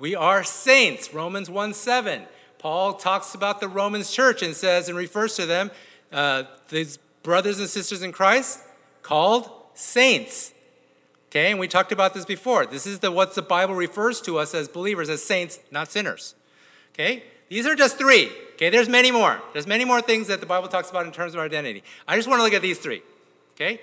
We 0.00 0.16
are 0.16 0.42
saints. 0.42 1.12
Romans 1.12 1.50
1 1.50 1.74
7. 1.74 2.22
Paul 2.58 2.94
talks 2.94 3.34
about 3.34 3.60
the 3.60 3.68
Romans 3.68 4.10
church 4.10 4.42
and 4.42 4.56
says 4.56 4.88
and 4.88 4.96
refers 4.96 5.36
to 5.36 5.46
them, 5.46 5.70
uh, 6.10 6.44
these 6.70 6.98
brothers 7.22 7.58
and 7.58 7.68
sisters 7.68 8.02
in 8.02 8.10
Christ, 8.10 8.60
called 9.02 9.50
saints. 9.74 10.52
Okay, 11.28 11.50
and 11.50 11.60
we 11.60 11.68
talked 11.68 11.92
about 11.92 12.12
this 12.14 12.24
before. 12.24 12.66
This 12.66 12.86
is 12.86 12.98
the 12.98 13.12
what 13.12 13.34
the 13.34 13.42
Bible 13.42 13.74
refers 13.74 14.20
to 14.22 14.38
us 14.38 14.54
as 14.54 14.68
believers, 14.68 15.08
as 15.08 15.22
saints, 15.22 15.60
not 15.70 15.90
sinners. 15.90 16.34
Okay? 16.94 17.22
These 17.48 17.66
are 17.66 17.74
just 17.74 17.98
three. 17.98 18.30
Okay, 18.54 18.70
there's 18.70 18.88
many 18.88 19.10
more. 19.10 19.40
There's 19.52 19.66
many 19.66 19.84
more 19.84 20.00
things 20.00 20.26
that 20.28 20.40
the 20.40 20.46
Bible 20.46 20.68
talks 20.68 20.90
about 20.90 21.06
in 21.06 21.12
terms 21.12 21.34
of 21.34 21.40
our 21.40 21.46
identity. 21.46 21.84
I 22.08 22.16
just 22.16 22.26
want 22.26 22.40
to 22.40 22.44
look 22.44 22.54
at 22.54 22.62
these 22.62 22.78
three. 22.78 23.02
Okay? 23.54 23.80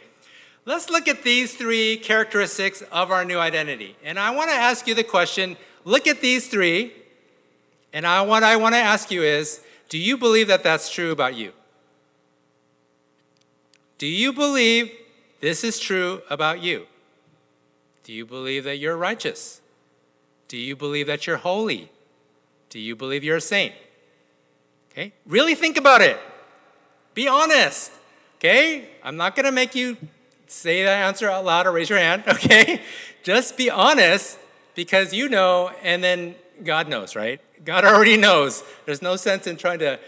Let's 0.65 0.89
look 0.89 1.07
at 1.07 1.23
these 1.23 1.55
three 1.55 1.97
characteristics 1.97 2.81
of 2.91 3.11
our 3.11 3.23
new 3.23 3.39
identity. 3.39 3.95
And 4.03 4.19
I 4.19 4.31
want 4.31 4.49
to 4.49 4.55
ask 4.55 4.85
you 4.87 4.93
the 4.93 5.03
question 5.03 5.55
look 5.87 6.05
at 6.05 6.19
these 6.19 6.47
three, 6.47 6.91
and 7.93 8.05
I, 8.05 8.21
what 8.21 8.43
I 8.43 8.57
want 8.57 8.75
to 8.75 8.79
ask 8.79 9.09
you 9.09 9.23
is 9.23 9.61
do 9.87 9.97
you 9.97 10.17
believe 10.17 10.49
that 10.49 10.61
that's 10.61 10.91
true 10.91 11.11
about 11.11 11.35
you? 11.35 11.53
Do 13.97 14.05
you 14.05 14.33
believe 14.33 14.91
this 15.39 15.63
is 15.63 15.79
true 15.79 16.21
about 16.29 16.61
you? 16.61 16.87
Do 18.03 18.11
you 18.11 18.25
believe 18.25 18.65
that 18.65 18.77
you're 18.77 18.97
righteous? 18.97 19.61
Do 20.49 20.57
you 20.57 20.75
believe 20.75 21.07
that 21.07 21.25
you're 21.25 21.37
holy? 21.37 21.89
Do 22.69 22.79
you 22.79 22.95
believe 22.95 23.23
you're 23.23 23.37
a 23.37 23.41
saint? 23.41 23.73
Okay? 24.91 25.13
Really 25.25 25.55
think 25.55 25.77
about 25.77 26.01
it. 26.01 26.19
Be 27.13 27.29
honest. 27.29 27.91
Okay? 28.35 28.89
I'm 29.03 29.15
not 29.15 29.35
going 29.35 29.45
to 29.45 29.53
make 29.53 29.73
you 29.73 29.95
say 30.47 30.83
that 30.83 31.05
answer 31.05 31.29
out 31.29 31.45
loud 31.45 31.65
or 31.65 31.71
raise 31.71 31.89
your 31.89 31.99
hand, 31.99 32.23
okay? 32.27 32.81
Just 33.23 33.55
be 33.57 33.69
honest 33.69 34.37
because 34.77 35.11
you 35.11 35.27
know 35.27 35.71
and 35.81 36.03
then 36.03 36.35
God 36.63 36.87
knows, 36.87 37.15
right? 37.15 37.41
God 37.65 37.83
already 37.83 38.15
knows. 38.15 38.63
There's 38.85 39.01
no 39.01 39.15
sense 39.15 39.47
in 39.47 39.57
trying 39.57 39.79
to 39.79 39.99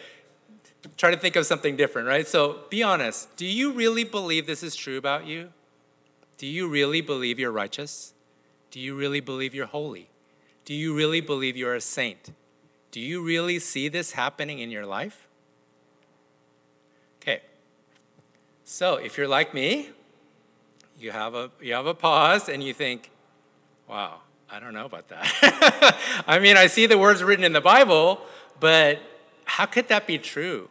try 0.95 1.09
to 1.09 1.17
think 1.17 1.35
of 1.35 1.47
something 1.47 1.75
different, 1.75 2.07
right? 2.07 2.27
So 2.27 2.59
be 2.69 2.83
honest. 2.83 3.35
Do 3.35 3.47
you 3.47 3.71
really 3.71 4.03
believe 4.03 4.45
this 4.45 4.61
is 4.61 4.75
true 4.75 4.97
about 4.97 5.25
you? 5.25 5.49
Do 6.37 6.45
you 6.45 6.69
really 6.69 7.01
believe 7.01 7.39
you're 7.39 7.51
righteous? 7.51 8.13
Do 8.69 8.79
you 8.79 8.95
really 8.95 9.19
believe 9.19 9.55
you're 9.55 9.65
holy? 9.65 10.07
Do 10.65 10.75
you 10.75 10.95
really 10.95 11.19
believe 11.19 11.57
you're 11.57 11.75
a 11.75 11.81
saint? 11.81 12.29
Do 12.91 12.99
you 12.99 13.23
really 13.23 13.57
see 13.57 13.89
this 13.89 14.11
happening 14.11 14.59
in 14.59 14.69
your 14.69 14.85
life? 14.85 15.27
Okay. 17.21 17.41
So, 18.65 18.95
if 18.97 19.17
you're 19.17 19.27
like 19.27 19.51
me, 19.51 19.89
you 20.99 21.09
have 21.09 21.33
a 21.33 21.49
you 21.59 21.73
have 21.73 21.87
a 21.87 21.95
pause 21.95 22.47
and 22.47 22.63
you 22.63 22.73
think, 22.73 23.09
"Wow, 23.87 24.21
I 24.51 24.59
don't 24.59 24.73
know 24.73 24.85
about 24.85 25.09
that." 25.09 26.23
I 26.27 26.39
mean, 26.39 26.57
I 26.57 26.67
see 26.67 26.85
the 26.85 26.97
words 26.97 27.23
written 27.23 27.43
in 27.43 27.53
the 27.53 27.61
Bible, 27.61 28.21
but 28.59 28.99
how 29.45 29.65
could 29.65 29.87
that 29.87 30.07
be 30.07 30.17
true? 30.17 30.69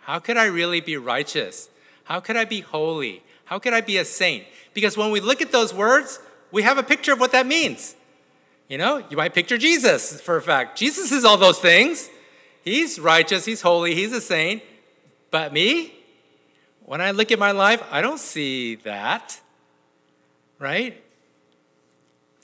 How 0.00 0.18
could 0.18 0.36
I 0.36 0.44
really 0.44 0.80
be 0.80 0.96
righteous? 0.96 1.70
How 2.04 2.20
could 2.20 2.36
I 2.36 2.44
be 2.44 2.60
holy? 2.60 3.22
How 3.46 3.58
could 3.58 3.72
I 3.72 3.80
be 3.80 3.96
a 3.98 4.04
saint? 4.04 4.44
Because 4.74 4.96
when 4.96 5.10
we 5.10 5.20
look 5.20 5.40
at 5.40 5.52
those 5.52 5.72
words, 5.72 6.18
we 6.50 6.62
have 6.62 6.78
a 6.78 6.82
picture 6.82 7.12
of 7.12 7.20
what 7.20 7.32
that 7.32 7.46
means. 7.46 7.94
You 8.68 8.78
know, 8.78 9.04
you 9.10 9.16
might 9.16 9.34
picture 9.34 9.58
Jesus 9.58 10.20
for 10.20 10.36
a 10.36 10.42
fact. 10.42 10.78
Jesus 10.78 11.12
is 11.12 11.24
all 11.24 11.36
those 11.36 11.58
things. 11.58 12.08
He's 12.62 12.98
righteous, 12.98 13.44
he's 13.44 13.60
holy, 13.60 13.94
he's 13.94 14.12
a 14.12 14.20
saint. 14.20 14.62
But 15.30 15.52
me, 15.52 15.92
when 16.84 17.00
I 17.00 17.10
look 17.10 17.30
at 17.30 17.38
my 17.38 17.50
life, 17.50 17.82
I 17.90 18.00
don't 18.00 18.20
see 18.20 18.76
that. 18.76 19.38
Right? 20.58 21.02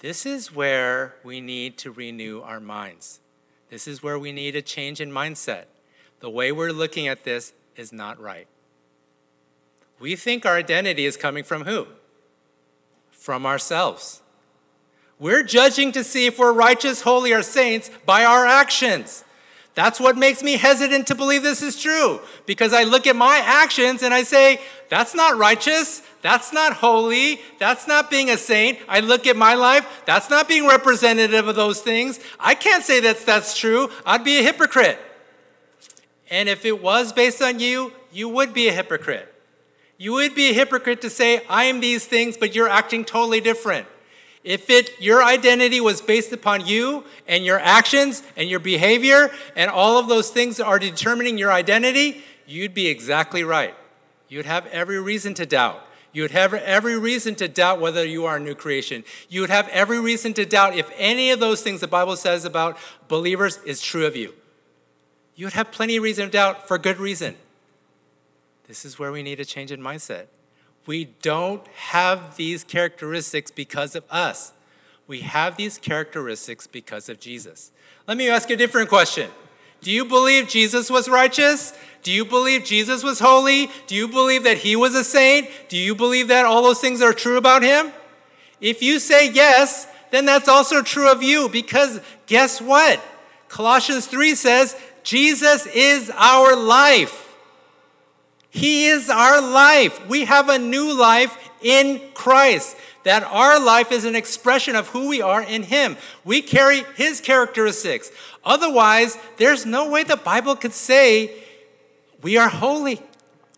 This 0.01 0.25
is 0.25 0.55
where 0.55 1.15
we 1.23 1.41
need 1.41 1.77
to 1.79 1.91
renew 1.91 2.41
our 2.41 2.59
minds. 2.59 3.21
This 3.69 3.87
is 3.87 4.03
where 4.03 4.19
we 4.19 4.33
need 4.33 4.57
a 4.57 4.63
change 4.63 5.01
in 5.01 5.11
mindset. 5.11 5.65
The 6.21 6.31
way 6.31 6.53
we're 6.53 6.73
looking 6.73 7.07
at 7.07 7.25
this 7.25 7.53
is 7.77 7.93
not 7.93 8.19
right. 8.19 8.47
We 9.99 10.17
think 10.17 10.47
our 10.47 10.57
identity 10.57 11.05
is 11.05 11.19
coming 11.19 11.45
from 11.45 11.65
who? 11.65 11.87
From 13.11 13.45
ourselves. 13.45 14.23
We're 15.19 15.43
judging 15.43 15.93
to 15.93 16.03
see 16.03 16.25
if 16.25 16.39
we're 16.39 16.55
righteous, 16.55 17.03
holy, 17.03 17.33
or 17.33 17.43
saints 17.43 17.91
by 18.07 18.25
our 18.25 18.47
actions. 18.47 19.23
That's 19.75 20.01
what 20.01 20.17
makes 20.17 20.43
me 20.43 20.57
hesitant 20.57 21.07
to 21.07 21.15
believe 21.15 21.43
this 21.43 21.63
is 21.63 21.81
true 21.81 22.21
because 22.45 22.73
I 22.73 22.83
look 22.83 23.07
at 23.07 23.15
my 23.15 23.41
actions 23.45 24.03
and 24.03 24.13
I 24.13 24.25
say, 24.25 24.61
that's 24.89 25.15
not 25.15 25.39
righteous, 25.39 26.03
that's 26.23 26.53
not 26.53 26.75
holy, 26.75 27.41
that's 27.59 27.87
not 27.87 28.11
being 28.11 28.31
a 28.31 28.37
saint. 28.37 28.79
I 28.89 29.01
look 29.01 29.27
at 29.27 29.37
my 29.37 29.55
life, 29.55 30.03
that's 30.07 30.29
not 30.29 30.49
being 30.49 30.67
representative 30.67 31.47
of 31.47 31.55
those 31.55 31.81
things. 31.81 32.19
I 32.41 32.57
can't 32.57 32.83
say 32.83 33.01
that 33.01 33.21
that's 33.21 33.57
true. 33.57 33.91
I'd 34.05 34.25
be 34.25 34.39
a 34.39 34.43
hypocrite. 34.43 34.99
And 36.31 36.49
if 36.49 36.65
it 36.65 36.83
was 36.83 37.13
based 37.13 37.41
on 37.41 37.61
you, 37.61 37.93
you 38.13 38.29
would 38.29 38.53
be 38.53 38.69
a 38.69 38.73
hypocrite. 38.73 39.33
You 39.99 40.15
would 40.15 40.35
be 40.35 40.51
a 40.51 40.53
hypocrite 40.53 41.01
to 41.03 41.11
say, 41.11 41.45
I 41.49 41.65
am 41.65 41.81
these 41.81 42.07
things, 42.07 42.37
but 42.37 42.55
you're 42.55 42.69
acting 42.69 43.05
totally 43.05 43.41
different. 43.41 43.87
If 44.43 44.71
it 44.71 45.01
your 45.01 45.23
identity 45.23 45.81
was 45.81 46.01
based 46.01 46.33
upon 46.33 46.67
you 46.67 47.05
and 47.29 47.45
your 47.45 47.59
actions 47.59 48.23
and 48.37 48.49
your 48.49 48.61
behavior 48.61 49.31
and 49.55 49.71
all 49.71 49.99
of 49.99 50.09
those 50.09 50.31
things 50.31 50.59
are 50.61 50.79
determining 50.79 51.37
your 51.37 51.53
identity, 51.53 52.23
you'd 52.47 52.73
be 52.73 52.87
exactly 52.87 53.45
right. 53.45 53.75
You'd 54.29 54.47
have 54.47 54.67
every 54.67 55.01
reason 55.01 55.35
to 55.35 55.47
doubt. 55.47 55.85
You 56.13 56.23
would 56.23 56.31
have 56.33 56.55
every 56.55 56.99
reason 56.99 57.35
to 57.37 57.49
doubt 57.49 57.81
whether 57.81 58.05
you 58.05 58.25
are 58.27 58.37
a 58.37 58.41
new 58.41 58.55
creation. 58.55 59.05
You 59.29 59.43
would 59.43 59.51
have 59.51 59.69
every 59.69 60.01
reason 60.01 60.35
to 60.35 60.45
doubt 60.45 60.75
if 60.75 60.91
any 60.97 61.31
of 61.31 61.39
those 61.39 61.63
things 61.63 61.81
the 61.81 61.87
Bible 61.87 62.17
says 62.17 62.45
about 62.45 62.79
believers 63.09 63.59
is 63.65 63.81
true 63.81 64.07
of 64.07 64.17
you. 64.17 64.35
You 65.37 65.47
would 65.47 65.53
have 65.53 65.71
plenty 65.71 65.97
of 65.97 66.03
reason 66.03 66.27
to 66.27 66.33
doubt 66.33 66.67
for 66.67 66.79
good 66.79 66.99
reason. 66.99 67.37
This 68.67 68.85
is 68.85 68.99
where 68.99 69.13
we 69.13 69.23
need 69.23 69.39
a 69.39 69.45
change 69.45 69.71
in 69.71 69.81
mindset. 69.81 70.27
We 70.91 71.05
don't 71.23 71.65
have 71.69 72.37
these 72.37 72.65
characteristics 72.65 73.53
because 73.53 73.95
of 73.95 74.03
us. 74.11 74.53
We 75.07 75.21
have 75.21 75.57
these 75.57 75.79
characteristics 75.79 76.67
because 76.67 77.09
of 77.09 77.21
Jesus. 77.21 77.71
Let 78.09 78.17
me 78.17 78.29
ask 78.29 78.49
you 78.49 78.57
a 78.57 78.59
different 78.59 78.89
question. 78.89 79.31
Do 79.83 79.93
you 79.93 80.05
believe 80.05 80.49
Jesus 80.49 80.91
was 80.91 81.09
righteous? 81.09 81.73
Do 82.03 82.11
you 82.11 82.25
believe 82.25 82.65
Jesus 82.65 83.05
was 83.05 83.21
holy? 83.21 83.71
Do 83.87 83.95
you 83.95 84.09
believe 84.09 84.43
that 84.43 84.59
he 84.59 84.75
was 84.75 84.97
a 84.97 85.05
saint? 85.05 85.49
Do 85.69 85.77
you 85.77 85.95
believe 85.95 86.27
that 86.27 86.45
all 86.45 86.61
those 86.61 86.81
things 86.81 87.01
are 87.01 87.13
true 87.13 87.37
about 87.37 87.63
him? 87.63 87.93
If 88.61 88.83
you 88.83 88.99
say 88.99 89.31
yes, 89.31 89.87
then 90.11 90.25
that's 90.25 90.49
also 90.49 90.83
true 90.83 91.09
of 91.09 91.23
you 91.23 91.49
because 91.49 92.01
guess 92.27 92.61
what? 92.61 93.01
Colossians 93.49 94.09
3 94.09 94.35
says 94.35 94.75
Jesus 95.05 95.67
is 95.67 96.11
our 96.17 96.57
life. 96.57 97.30
He 98.51 98.87
is 98.87 99.09
our 99.09 99.41
life. 99.41 100.07
We 100.09 100.25
have 100.25 100.49
a 100.49 100.59
new 100.59 100.93
life 100.93 101.37
in 101.63 102.01
Christ. 102.15 102.77
That 103.05 103.23
our 103.23 103.59
life 103.59 103.93
is 103.93 104.05
an 104.05 104.15
expression 104.15 104.77
of 104.77 104.89
who 104.89 105.09
we 105.09 105.23
are 105.23 105.43
in 105.43 105.63
Him. 105.63 105.97
We 106.25 106.43
carry 106.43 106.83
His 106.97 107.21
characteristics. 107.21 108.11
Otherwise, 108.45 109.17
there's 109.39 109.65
no 109.65 109.89
way 109.89 110.03
the 110.03 110.17
Bible 110.17 110.57
could 110.57 110.73
say 110.73 111.33
we 112.23 112.37
are 112.37 112.49
holy, 112.49 113.01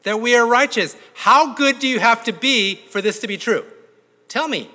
that 0.04 0.20
we 0.20 0.36
are 0.36 0.46
righteous. 0.46 0.96
How 1.14 1.54
good 1.54 1.78
do 1.78 1.88
you 1.88 1.98
have 1.98 2.22
to 2.24 2.32
be 2.32 2.76
for 2.90 3.00
this 3.00 3.18
to 3.20 3.26
be 3.26 3.36
true? 3.36 3.64
Tell 4.28 4.46
me. 4.46 4.70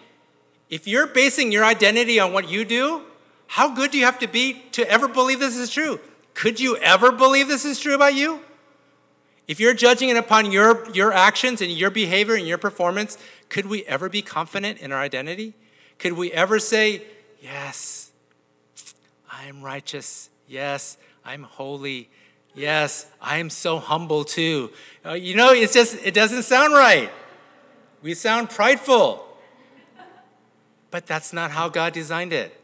If 0.70 0.88
you're 0.88 1.08
basing 1.08 1.52
your 1.52 1.64
identity 1.64 2.20
on 2.20 2.34
what 2.34 2.50
you 2.50 2.66
do, 2.66 3.04
how 3.48 3.74
good 3.74 3.92
do 3.92 3.98
you 3.98 4.04
have 4.04 4.20
to 4.20 4.28
be 4.28 4.64
to 4.74 4.90
ever 4.90 5.08
believe 5.08 5.40
this 5.40 5.56
is 5.56 5.70
true? 5.70 6.00
Could 6.34 6.60
you 6.60 6.76
ever 6.78 7.12
believe 7.12 7.48
this 7.48 7.64
is 7.64 7.80
true 7.80 7.96
about 7.96 8.14
you? 8.14 8.42
If 9.48 9.60
you're 9.60 9.74
judging 9.74 10.10
it 10.10 10.18
upon 10.18 10.52
your, 10.52 10.90
your 10.92 11.14
actions 11.14 11.62
and 11.62 11.72
your 11.72 11.90
behavior 11.90 12.36
and 12.36 12.46
your 12.46 12.58
performance, 12.58 13.18
could 13.50 13.66
we 13.66 13.86
ever 13.86 14.10
be 14.10 14.22
confident 14.22 14.80
in 14.80 14.92
our 14.92 15.00
identity? 15.00 15.54
Could 16.00 16.14
we 16.14 16.32
ever 16.34 16.60
say, 16.60 17.04
Yes, 17.42 18.12
I 19.32 19.46
am 19.46 19.62
righteous. 19.62 20.30
Yes, 20.48 20.98
I'm 21.24 21.44
holy. 21.44 22.10
Yes, 22.56 23.06
I 23.22 23.38
am 23.38 23.50
so 23.50 23.78
humble 23.78 24.24
too. 24.24 24.72
Uh, 25.06 25.14
you 25.14 25.36
know, 25.36 25.52
it's 25.52 25.74
just, 25.74 25.98
it 26.04 26.14
doesn't 26.14 26.44
sound 26.44 26.74
right. 26.74 27.12
We 28.02 28.16
sound 28.16 28.50
prideful. 28.50 29.24
But 30.90 31.06
that's 31.06 31.34
not 31.34 31.52
how 31.52 31.70
God 31.70 31.94
designed 31.94 32.34
it. 32.34 32.60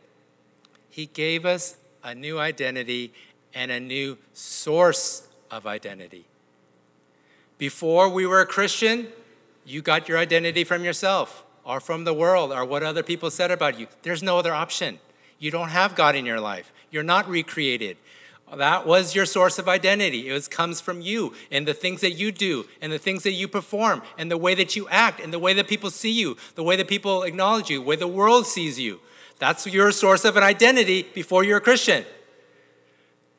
He 0.89 1.05
gave 1.05 1.45
us 1.45 1.77
a 2.03 2.15
new 2.15 2.39
identity 2.39 3.13
and 3.53 3.71
a 3.71 3.79
new 3.79 4.17
source 4.33 5.27
of 5.51 5.67
identity. 5.67 6.25
Before 7.63 8.09
we 8.09 8.25
were 8.25 8.41
a 8.41 8.45
Christian, 8.45 9.07
you 9.65 9.81
got 9.81 10.09
your 10.09 10.17
identity 10.17 10.65
from 10.65 10.83
yourself 10.83 11.45
or 11.63 11.79
from 11.79 12.03
the 12.03 12.13
world 12.13 12.51
or 12.51 12.65
what 12.65 12.83
other 12.83 13.03
people 13.03 13.31
said 13.31 13.51
about 13.51 13.79
you. 13.79 13.87
There's 14.01 14.21
no 14.21 14.37
other 14.37 14.53
option. 14.53 14.99
You 15.39 15.49
don't 15.49 15.69
have 15.69 15.95
God 15.95 16.13
in 16.13 16.25
your 16.25 16.41
life. 16.41 16.73
You're 16.91 17.03
not 17.03 17.25
recreated. 17.25 17.95
That 18.53 18.85
was 18.85 19.15
your 19.15 19.25
source 19.25 19.59
of 19.59 19.69
identity. 19.69 20.27
It 20.27 20.33
was, 20.33 20.49
comes 20.49 20.81
from 20.81 20.99
you 20.99 21.35
and 21.49 21.65
the 21.65 21.73
things 21.73 22.01
that 22.01 22.11
you 22.11 22.33
do 22.33 22.65
and 22.81 22.91
the 22.91 22.99
things 22.99 23.23
that 23.23 23.31
you 23.31 23.47
perform 23.47 24.01
and 24.17 24.29
the 24.29 24.35
way 24.35 24.55
that 24.55 24.75
you 24.75 24.89
act 24.89 25.21
and 25.21 25.31
the 25.31 25.39
way 25.39 25.53
that 25.53 25.69
people 25.69 25.89
see 25.89 26.11
you, 26.11 26.35
the 26.55 26.63
way 26.63 26.75
that 26.75 26.89
people 26.89 27.23
acknowledge 27.23 27.69
you, 27.69 27.79
the 27.79 27.85
way 27.85 27.95
the 27.95 28.07
world 28.07 28.45
sees 28.45 28.77
you. 28.77 28.99
That's 29.39 29.65
your 29.65 29.93
source 29.93 30.25
of 30.25 30.35
an 30.35 30.43
identity 30.43 31.03
before 31.13 31.45
you're 31.45 31.59
a 31.59 31.61
Christian. 31.61 32.03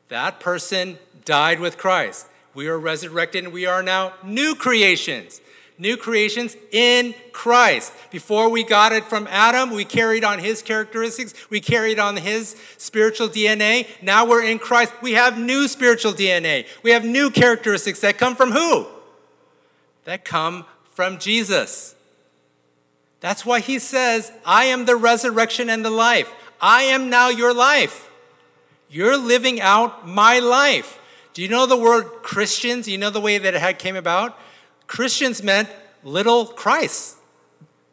That 0.07 0.39
person 0.39 0.97
died 1.25 1.59
with 1.59 1.77
Christ. 1.77 2.25
We 2.55 2.67
are 2.67 2.79
resurrected 2.79 3.43
and 3.43 3.53
we 3.53 3.65
are 3.65 3.83
now 3.83 4.13
new 4.23 4.55
creations. 4.55 5.41
New 5.77 5.97
creations 5.97 6.55
in 6.71 7.13
Christ. 7.33 7.91
Before 8.09 8.49
we 8.49 8.63
got 8.63 8.93
it 8.93 9.03
from 9.03 9.27
Adam, 9.29 9.71
we 9.71 9.83
carried 9.83 10.23
on 10.23 10.39
his 10.39 10.61
characteristics, 10.61 11.33
we 11.49 11.59
carried 11.59 11.99
on 11.99 12.15
his 12.15 12.55
spiritual 12.77 13.27
DNA. 13.27 13.87
Now 14.01 14.25
we're 14.25 14.43
in 14.43 14.57
Christ. 14.57 14.93
We 15.01 15.11
have 15.13 15.37
new 15.37 15.67
spiritual 15.67 16.13
DNA. 16.13 16.65
We 16.81 16.91
have 16.91 17.03
new 17.03 17.29
characteristics 17.29 17.99
that 17.99 18.17
come 18.17 18.37
from 18.37 18.51
who? 18.51 18.87
That 20.05 20.23
come 20.23 20.65
from 20.93 21.19
Jesus. 21.19 21.93
That's 23.19 23.45
why 23.45 23.59
he 23.59 23.79
says, 23.79 24.31
I 24.45 24.65
am 24.65 24.85
the 24.85 24.95
resurrection 24.95 25.69
and 25.69 25.83
the 25.83 25.89
life. 25.89 26.31
I 26.61 26.83
am 26.83 27.09
now 27.09 27.27
your 27.27 27.53
life. 27.53 28.09
You're 28.89 29.17
living 29.17 29.59
out 29.59 30.07
my 30.07 30.39
life. 30.39 30.99
Do 31.35 31.41
you 31.41 31.49
know 31.49 31.65
the 31.65 31.75
word 31.75 32.05
Christians? 32.23 32.87
You 32.87 32.97
know 32.97 33.09
the 33.09 33.19
way 33.19 33.37
that 33.37 33.53
it 33.53 33.59
had 33.59 33.77
came 33.77 33.97
about? 33.97 34.39
Christians 34.87 35.43
meant 35.43 35.67
little 36.01 36.45
Christ. 36.45 37.17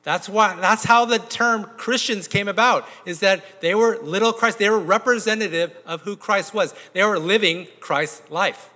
That's 0.04 0.28
why 0.28 0.54
that's 0.60 0.84
how 0.84 1.04
the 1.06 1.18
term 1.18 1.64
Christians 1.76 2.28
came 2.28 2.46
about 2.46 2.88
is 3.04 3.18
that 3.18 3.60
they 3.60 3.74
were 3.74 3.98
little 3.98 4.32
Christ. 4.32 4.58
They 4.58 4.70
were 4.70 4.78
representative 4.78 5.76
of 5.84 6.02
who 6.02 6.16
Christ 6.16 6.54
was. 6.54 6.72
They 6.92 7.02
were 7.02 7.18
living 7.18 7.66
Christ's 7.80 8.30
life. 8.30 8.70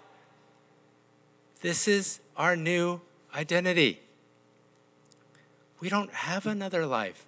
This 1.60 1.86
is 1.86 2.18
our 2.36 2.56
new 2.56 3.00
identity. 3.36 4.00
We 5.78 5.88
don't 5.88 6.12
have 6.12 6.44
another 6.44 6.86
life. 6.86 7.24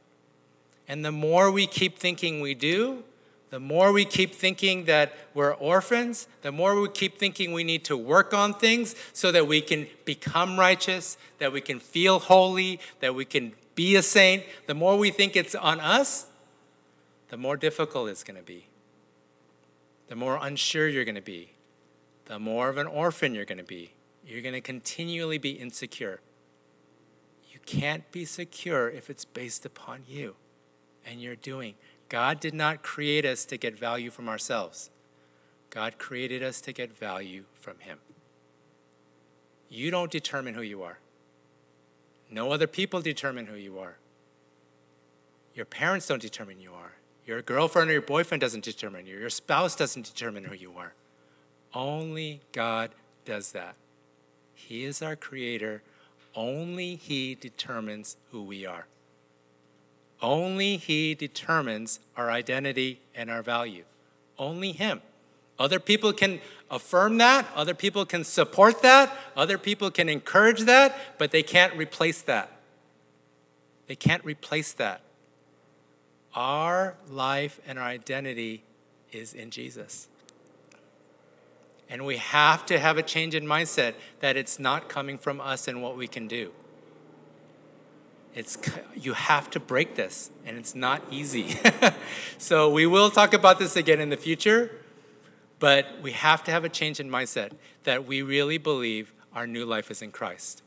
And 0.88 1.04
the 1.04 1.12
more 1.12 1.52
we 1.52 1.68
keep 1.68 2.00
thinking 2.00 2.40
we 2.40 2.54
do, 2.54 3.04
the 3.50 3.58
more 3.60 3.92
we 3.92 4.04
keep 4.04 4.34
thinking 4.34 4.84
that 4.84 5.14
we're 5.32 5.54
orphans, 5.54 6.28
the 6.42 6.52
more 6.52 6.78
we 6.80 6.88
keep 6.88 7.18
thinking 7.18 7.52
we 7.52 7.64
need 7.64 7.84
to 7.84 7.96
work 7.96 8.34
on 8.34 8.52
things 8.52 8.94
so 9.12 9.32
that 9.32 9.46
we 9.46 9.60
can 9.60 9.86
become 10.04 10.58
righteous, 10.58 11.16
that 11.38 11.52
we 11.52 11.60
can 11.60 11.80
feel 11.80 12.18
holy, 12.18 12.78
that 13.00 13.14
we 13.14 13.24
can 13.24 13.52
be 13.74 13.96
a 13.96 14.02
saint, 14.02 14.44
the 14.66 14.74
more 14.74 14.98
we 14.98 15.10
think 15.10 15.36
it's 15.36 15.54
on 15.54 15.80
us, 15.80 16.26
the 17.28 17.36
more 17.36 17.56
difficult 17.56 18.08
it's 18.08 18.24
going 18.24 18.36
to 18.36 18.42
be. 18.42 18.66
The 20.08 20.16
more 20.16 20.38
unsure 20.40 20.88
you're 20.88 21.04
going 21.04 21.14
to 21.14 21.20
be. 21.20 21.52
The 22.26 22.38
more 22.38 22.68
of 22.68 22.76
an 22.76 22.86
orphan 22.86 23.34
you're 23.34 23.44
going 23.44 23.58
to 23.58 23.64
be. 23.64 23.92
You're 24.26 24.42
going 24.42 24.54
to 24.54 24.60
continually 24.60 25.38
be 25.38 25.52
insecure. 25.52 26.20
You 27.50 27.60
can't 27.64 28.10
be 28.12 28.24
secure 28.24 28.90
if 28.90 29.08
it's 29.08 29.24
based 29.24 29.64
upon 29.64 30.02
you 30.06 30.36
and 31.06 31.22
your 31.22 31.36
doing. 31.36 31.74
God 32.08 32.40
did 32.40 32.54
not 32.54 32.82
create 32.82 33.24
us 33.24 33.44
to 33.46 33.56
get 33.56 33.78
value 33.78 34.10
from 34.10 34.28
ourselves. 34.28 34.90
God 35.70 35.98
created 35.98 36.42
us 36.42 36.60
to 36.62 36.72
get 36.72 36.96
value 36.96 37.44
from 37.54 37.78
Him. 37.80 37.98
You 39.68 39.90
don't 39.90 40.10
determine 40.10 40.54
who 40.54 40.62
you 40.62 40.82
are. 40.82 40.98
No 42.30 42.52
other 42.52 42.66
people 42.66 43.00
determine 43.00 43.46
who 43.46 43.56
you 43.56 43.78
are. 43.78 43.96
Your 45.54 45.66
parents 45.66 46.06
don't 46.06 46.22
determine 46.22 46.60
you 46.60 46.72
are. 46.72 46.92
Your 47.26 47.42
girlfriend 47.42 47.90
or 47.90 47.94
your 47.94 48.02
boyfriend 48.02 48.40
doesn't 48.40 48.64
determine 48.64 49.06
you. 49.06 49.18
Your 49.18 49.28
spouse 49.28 49.76
doesn't 49.76 50.06
determine 50.06 50.44
who 50.44 50.54
you 50.54 50.72
are. 50.78 50.94
Only 51.74 52.40
God 52.52 52.90
does 53.24 53.52
that. 53.52 53.74
He 54.54 54.84
is 54.84 55.02
our 55.02 55.16
creator. 55.16 55.82
Only 56.34 56.96
He 56.96 57.34
determines 57.34 58.16
who 58.30 58.42
we 58.42 58.64
are. 58.64 58.86
Only 60.20 60.76
He 60.76 61.14
determines 61.14 62.00
our 62.16 62.30
identity 62.30 63.00
and 63.14 63.30
our 63.30 63.42
value. 63.42 63.84
Only 64.38 64.72
Him. 64.72 65.02
Other 65.58 65.80
people 65.80 66.12
can 66.12 66.40
affirm 66.70 67.18
that, 67.18 67.46
other 67.54 67.74
people 67.74 68.06
can 68.06 68.22
support 68.24 68.82
that, 68.82 69.16
other 69.36 69.58
people 69.58 69.90
can 69.90 70.08
encourage 70.08 70.60
that, 70.62 71.18
but 71.18 71.30
they 71.30 71.42
can't 71.42 71.74
replace 71.76 72.22
that. 72.22 72.52
They 73.86 73.96
can't 73.96 74.24
replace 74.24 74.72
that. 74.74 75.00
Our 76.34 76.94
life 77.08 77.58
and 77.66 77.78
our 77.78 77.86
identity 77.86 78.62
is 79.10 79.32
in 79.32 79.50
Jesus. 79.50 80.08
And 81.88 82.04
we 82.04 82.18
have 82.18 82.66
to 82.66 82.78
have 82.78 82.98
a 82.98 83.02
change 83.02 83.34
in 83.34 83.46
mindset 83.46 83.94
that 84.20 84.36
it's 84.36 84.58
not 84.58 84.88
coming 84.88 85.16
from 85.16 85.40
us 85.40 85.66
and 85.66 85.82
what 85.82 85.96
we 85.96 86.06
can 86.06 86.28
do. 86.28 86.52
It's, 88.38 88.56
you 88.94 89.14
have 89.14 89.50
to 89.50 89.58
break 89.58 89.96
this, 89.96 90.30
and 90.46 90.56
it's 90.56 90.76
not 90.76 91.02
easy. 91.10 91.56
so, 92.38 92.70
we 92.70 92.86
will 92.86 93.10
talk 93.10 93.34
about 93.34 93.58
this 93.58 93.74
again 93.74 93.98
in 93.98 94.10
the 94.10 94.16
future, 94.16 94.70
but 95.58 95.86
we 96.02 96.12
have 96.12 96.44
to 96.44 96.52
have 96.52 96.62
a 96.64 96.68
change 96.68 97.00
in 97.00 97.10
mindset 97.10 97.50
that 97.82 98.06
we 98.06 98.22
really 98.22 98.56
believe 98.56 99.12
our 99.34 99.44
new 99.44 99.64
life 99.64 99.90
is 99.90 100.02
in 100.02 100.12
Christ. 100.12 100.62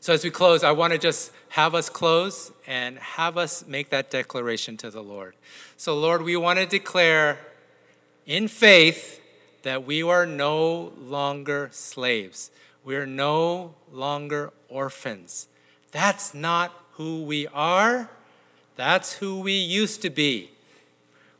So, 0.00 0.12
as 0.12 0.22
we 0.22 0.30
close, 0.30 0.62
I 0.62 0.70
want 0.70 0.92
to 0.92 1.00
just 1.00 1.32
have 1.48 1.74
us 1.74 1.88
close 1.88 2.52
and 2.64 2.96
have 3.00 3.36
us 3.36 3.66
make 3.66 3.90
that 3.90 4.12
declaration 4.12 4.76
to 4.76 4.90
the 4.90 5.02
Lord. 5.02 5.34
So, 5.76 5.98
Lord, 5.98 6.22
we 6.22 6.36
want 6.36 6.60
to 6.60 6.66
declare 6.66 7.40
in 8.24 8.46
faith 8.46 9.20
that 9.64 9.84
we 9.84 10.04
are 10.04 10.26
no 10.26 10.92
longer 10.96 11.70
slaves, 11.72 12.52
we 12.84 12.94
are 12.94 13.06
no 13.06 13.74
longer 13.90 14.52
orphans 14.68 15.48
that's 15.92 16.34
not 16.34 16.72
who 16.92 17.22
we 17.22 17.46
are. 17.48 18.10
That's 18.76 19.14
who 19.14 19.40
we 19.40 19.52
used 19.52 20.02
to 20.02 20.10
be. 20.10 20.50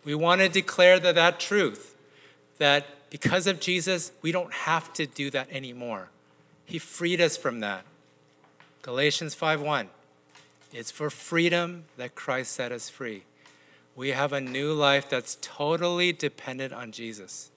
We 0.04 0.14
want 0.14 0.40
to 0.40 0.48
declare 0.48 1.00
that, 1.00 1.14
that 1.14 1.40
truth 1.40 1.94
that 2.58 2.86
because 3.10 3.46
of 3.46 3.60
Jesus, 3.60 4.12
we 4.22 4.32
don't 4.32 4.52
have 4.52 4.92
to 4.94 5.06
do 5.06 5.30
that 5.30 5.48
anymore. 5.50 6.08
He 6.64 6.78
freed 6.78 7.20
us 7.20 7.36
from 7.36 7.60
that. 7.60 7.84
Galatians 8.82 9.34
5:1. 9.34 9.88
It's 10.72 10.90
for 10.90 11.10
freedom 11.10 11.84
that 11.98 12.14
Christ 12.14 12.52
set 12.52 12.72
us 12.72 12.88
free. 12.88 13.24
We 13.94 14.10
have 14.10 14.32
a 14.32 14.40
new 14.40 14.72
life 14.72 15.08
that's 15.08 15.36
totally 15.40 16.12
dependent 16.12 16.72
on 16.72 16.92
Jesus. 16.92 17.50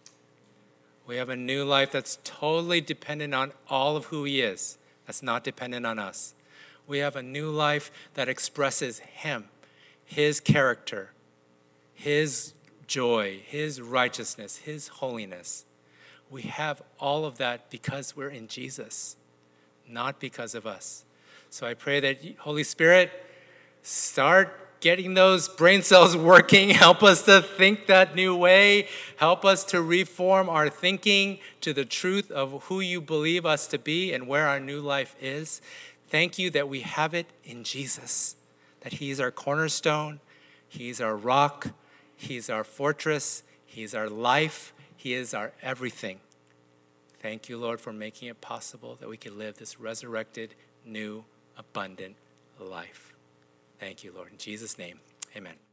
We 1.07 1.15
have 1.15 1.29
a 1.29 1.35
new 1.35 1.63
life 1.63 1.91
that's 1.91 2.19
totally 2.23 2.81
dependent 2.81 3.33
on 3.33 3.53
all 3.69 3.95
of 3.95 4.05
who 4.05 4.25
He 4.25 4.41
is. 4.41 4.77
That's 5.07 5.23
not 5.23 5.43
dependent 5.43 5.85
on 5.85 5.97
us. 5.97 6.34
We 6.87 6.99
have 6.99 7.15
a 7.15 7.23
new 7.23 7.49
life 7.49 7.91
that 8.13 8.29
expresses 8.29 8.99
Him, 8.99 9.45
His 10.03 10.39
character, 10.39 11.11
His 11.93 12.53
joy, 12.87 13.41
His 13.45 13.81
righteousness, 13.81 14.57
His 14.57 14.87
holiness. 14.87 15.65
We 16.29 16.43
have 16.43 16.81
all 16.99 17.25
of 17.25 17.37
that 17.37 17.69
because 17.69 18.15
we're 18.15 18.29
in 18.29 18.47
Jesus, 18.47 19.15
not 19.87 20.19
because 20.19 20.55
of 20.55 20.65
us. 20.65 21.05
So 21.49 21.65
I 21.65 21.73
pray 21.73 21.99
that 21.99 22.19
Holy 22.39 22.63
Spirit, 22.63 23.11
start 23.81 24.81
getting 24.81 25.13
those 25.13 25.47
brain 25.47 25.81
cells 25.81 26.15
working. 26.33 26.69
Help 26.69 27.01
us 27.01 27.23
to 27.23 27.41
think 27.41 27.87
that 27.87 28.15
new 28.15 28.35
way. 28.35 28.87
Help 29.17 29.45
us 29.45 29.63
to 29.63 29.81
reform 29.81 30.49
our 30.49 30.69
thinking 30.69 31.39
to 31.61 31.73
the 31.73 31.85
truth 31.85 32.29
of 32.31 32.63
who 32.65 32.79
you 32.79 33.01
believe 33.01 33.45
us 33.45 33.67
to 33.67 33.79
be 33.79 34.13
and 34.13 34.27
where 34.27 34.47
our 34.47 34.59
new 34.59 34.79
life 34.79 35.15
is. 35.21 35.61
Thank 36.07 36.37
you 36.37 36.49
that 36.51 36.69
we 36.69 36.81
have 36.81 37.13
it 37.13 37.27
in 37.43 37.63
Jesus, 37.63 38.35
that 38.81 38.93
He's 38.93 39.19
our 39.19 39.31
cornerstone, 39.31 40.19
He's 40.67 41.01
our 41.01 41.15
rock, 41.15 41.67
He's 42.15 42.49
our 42.49 42.63
fortress, 42.63 43.43
He's 43.65 43.95
our 43.95 44.09
life, 44.09 44.73
He 44.95 45.13
is 45.13 45.33
our 45.33 45.51
everything. 45.61 46.19
Thank 47.19 47.49
you, 47.49 47.57
Lord, 47.57 47.81
for 47.81 47.91
making 47.91 48.27
it 48.27 48.39
possible 48.39 48.97
that 48.99 49.09
we 49.09 49.17
can 49.17 49.37
live 49.37 49.57
this 49.57 49.79
resurrected, 49.79 50.53
new, 50.85 51.25
abundant 51.57 52.15
life. 52.59 53.13
Thank 53.79 54.03
you, 54.03 54.13
Lord. 54.15 54.31
In 54.31 54.37
Jesus' 54.37 54.77
name, 54.77 54.99
amen. 55.35 55.64